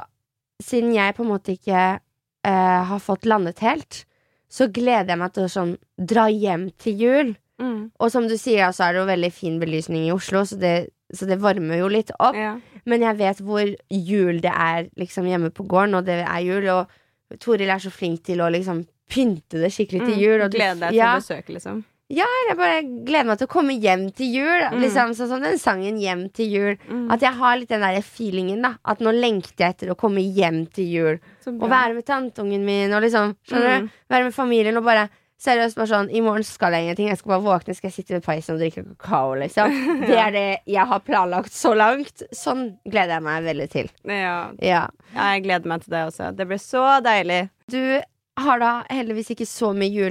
siden 0.62 0.94
jeg 0.94 1.16
på 1.16 1.24
en 1.24 1.32
måte 1.32 1.56
ikke 1.56 1.80
eh, 1.98 2.82
har 2.90 3.02
fått 3.02 3.26
landet 3.26 3.62
helt, 3.64 4.04
så 4.46 4.68
gleder 4.70 5.10
jeg 5.10 5.20
meg 5.20 5.34
til 5.34 5.46
å 5.48 5.50
sånn 5.50 5.72
dra 5.98 6.28
hjem 6.30 6.68
til 6.78 7.02
jul. 7.02 7.32
Mm. 7.62 7.90
Og 7.98 8.10
som 8.14 8.28
du 8.30 8.36
sier, 8.38 8.70
så 8.74 8.86
er 8.86 8.94
det 8.94 9.02
jo 9.02 9.10
veldig 9.10 9.32
fin 9.34 9.58
belysning 9.62 10.06
i 10.06 10.14
Oslo, 10.14 10.44
så 10.46 10.58
det, 10.60 10.74
så 11.14 11.26
det 11.26 11.40
varmer 11.42 11.82
jo 11.82 11.90
litt 11.90 12.12
opp. 12.18 12.38
Ja. 12.38 12.54
Men 12.86 13.02
jeg 13.06 13.18
vet 13.18 13.42
hvor 13.42 13.64
jul 13.90 14.42
det 14.44 14.52
er 14.52 14.90
liksom 15.00 15.26
hjemme 15.30 15.50
på 15.54 15.66
gården, 15.66 15.98
og 15.98 16.06
det 16.06 16.20
er 16.22 16.44
jul. 16.44 16.68
Og 16.74 17.40
Toril 17.42 17.72
er 17.72 17.82
så 17.82 17.90
flink 17.94 18.22
til 18.28 18.44
å 18.44 18.50
liksom 18.52 18.84
pynte 19.10 19.60
det 19.62 19.72
skikkelig 19.74 20.06
til 20.06 20.20
jul. 20.20 20.38
Mm, 20.44 20.54
Glede 20.54 20.80
deg 20.82 20.94
til 20.94 21.00
ja, 21.00 21.14
besøk, 21.18 21.50
liksom. 21.56 21.82
Jeg 22.22 22.56
bare 22.56 22.82
gleder 23.06 23.26
meg 23.26 23.38
til 23.40 23.48
å 23.48 23.52
komme 23.54 23.74
hjem 23.80 24.04
til 24.14 24.30
jul. 24.36 24.62
Mm. 24.70 24.78
Liksom 24.84 25.14
Sånn 25.18 25.28
som 25.32 25.42
den 25.42 25.58
sangen 25.58 25.98
'Hjem 25.98 26.32
til 26.32 26.46
jul'. 26.52 26.78
Mm. 26.88 27.10
At 27.10 27.20
jeg 27.20 27.32
har 27.32 27.56
litt 27.56 27.68
den 27.68 27.80
der 27.80 28.00
feelingen, 28.02 28.62
da. 28.62 28.74
At 28.84 29.00
nå 29.00 29.10
lengter 29.10 29.64
jeg 29.64 29.74
etter 29.74 29.90
å 29.90 29.96
komme 29.96 30.20
hjem 30.20 30.66
til 30.70 30.84
jul. 30.84 31.18
Og 31.46 31.68
være 31.70 31.94
med 31.94 32.04
tanteungen 32.06 32.64
min 32.64 32.92
og 32.92 33.02
liksom 33.02 33.34
Mm. 33.50 33.90
Være 34.10 34.24
med 34.24 34.34
familien 34.34 34.76
og 34.76 34.84
bare 34.84 35.08
Seriøst, 35.44 35.76
bare 35.76 35.90
sånn 35.90 36.10
I 36.14 36.20
morgen 36.24 36.44
skal 36.46 36.72
jeg 36.72 36.84
ingenting. 36.86 37.08
Jeg 37.08 37.18
skal 37.18 37.34
bare 37.34 37.42
våkne, 37.42 37.74
skal 37.74 37.90
jeg 37.90 37.96
sitte 37.98 38.14
ved 38.14 38.22
peisen 38.24 38.54
og 38.54 38.60
drikke 38.62 38.84
kakao, 38.96 39.34
liksom. 39.34 39.74
Det 40.08 40.16
er 40.16 40.30
det 40.30 40.58
jeg 40.66 40.86
har 40.86 41.00
planlagt 41.00 41.52
så 41.52 41.74
langt. 41.76 42.22
Sånn 42.32 42.78
gleder 42.86 43.18
jeg 43.18 43.22
meg 43.26 43.44
veldig 43.44 43.70
til. 43.70 43.90
Ja. 44.08 44.52
Ja. 44.62 44.86
ja, 45.12 45.26
jeg 45.34 45.44
gleder 45.44 45.68
meg 45.68 45.82
til 45.82 45.90
det 45.96 46.04
også. 46.06 46.30
Det 46.38 46.46
blir 46.48 46.62
så 46.62 46.84
deilig. 47.04 47.50
Du 47.68 48.00
har 48.38 48.58
da 48.58 48.84
heldigvis 48.90 49.34
ikke 49.34 49.46
så 49.46 49.74
mye 49.76 50.08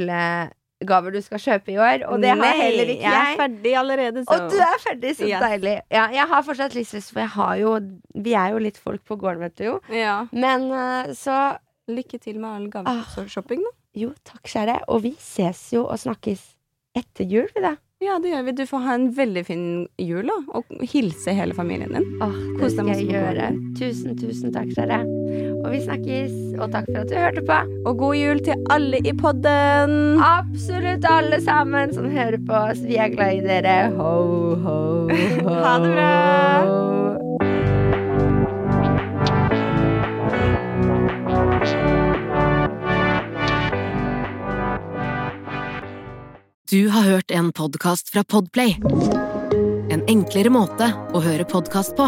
julegaver 0.83 1.11
du 1.13 1.21
skal 1.21 1.39
kjøpe 1.39 1.71
i 1.73 1.77
år, 1.77 2.03
og 2.09 2.21
det 2.21 2.29
har 2.29 2.37
Nei, 2.37 2.51
heller 2.61 2.85
ikke 2.93 3.01
jeg 3.01 3.33
er 3.33 3.37
ferdig 3.39 3.73
allerede, 3.79 4.23
så 4.25 4.33
Og 4.43 4.51
du 4.51 4.57
er 4.59 4.79
ferdig, 4.83 5.15
så 5.17 5.27
Yes. 5.27 5.41
deilig. 5.41 5.81
Ja, 5.91 6.07
jeg 6.11 6.27
har 6.27 6.43
fortsatt 6.43 6.75
litt 6.75 6.91
lyst, 6.93 7.11
for 7.13 7.19
jeg 7.21 7.29
har 7.29 7.55
jo 7.57 7.79
Vi 8.15 8.33
er 8.33 8.51
jo 8.51 8.59
litt 8.59 8.77
folk 8.77 9.03
på 9.05 9.17
gården, 9.17 9.39
vet 9.39 9.55
du 9.55 9.63
jo. 9.63 9.79
ja. 9.89 10.27
Men 10.31 10.71
eh, 10.71 11.13
så 11.13 11.57
Lykke 11.89 12.17
til 12.21 12.37
med 12.39 12.49
all 12.49 12.85
Ah. 12.87 13.03
gaveshopping, 13.15 13.59
da. 13.59 13.71
Jo, 13.93 14.13
takk, 14.23 14.43
kjære. 14.47 14.83
Og 14.87 15.01
vi 15.03 15.15
ses 15.19 15.73
jo 15.73 15.83
og 15.85 15.97
snakkes 15.99 16.39
etter 16.95 17.25
jul, 17.27 17.47
vi 17.53 17.61
da. 17.61 17.75
Ja, 17.99 18.19
det 18.19 18.31
gjør 18.31 18.45
vi. 18.45 18.51
Du 18.53 18.63
får 18.65 18.81
ha 18.85 18.93
en 18.95 19.11
veldig 19.13 19.45
fin 19.45 19.87
jul, 19.99 20.23
da. 20.23 20.37
Og 20.55 20.63
hilse 20.81 21.33
hele 21.35 21.53
familien 21.53 21.91
din. 21.91 22.19
Åh, 22.21 22.57
det 22.59 22.71
skal 22.71 22.87
jeg 22.87 23.09
gjøre. 23.09 23.51
Tusen, 23.77 24.15
tusen 24.17 24.53
takk, 24.53 24.71
kjære. 24.71 25.03
Og 25.63 25.71
vi 25.71 25.79
snakkes. 25.83 26.33
Og 26.59 26.71
takk 26.73 26.89
for 26.91 27.01
at 27.03 27.09
du 27.11 27.15
hørte 27.17 27.43
på. 27.47 27.59
Og 27.87 27.97
god 27.97 28.15
jul 28.19 28.43
til 28.43 28.67
alle 28.73 28.99
i 29.03 29.13
podden! 29.15 30.19
Absolutt 30.23 31.07
alle 31.09 31.39
sammen 31.43 31.93
som 31.95 32.09
hører 32.11 32.39
på 32.47 32.59
oss. 32.71 32.83
Vi 32.83 32.99
er 32.99 33.13
glad 33.15 33.39
i 33.39 33.45
dere. 33.47 33.77
Ho, 33.95 34.13
ho, 34.65 34.79
ho. 35.07 35.55
Ha 35.63 35.77
det 35.83 35.93
bra. 35.95 36.11
Du 46.73 46.87
har 46.89 47.01
hørt 47.01 47.31
en 47.31 47.51
podkast 47.51 48.09
fra 48.09 48.23
Podplay. 48.23 48.75
En 49.93 50.01
enklere 50.09 50.49
måte 50.49 50.87
å 51.13 51.21
høre 51.21 51.45
podkast 51.45 51.93
på. 51.99 52.07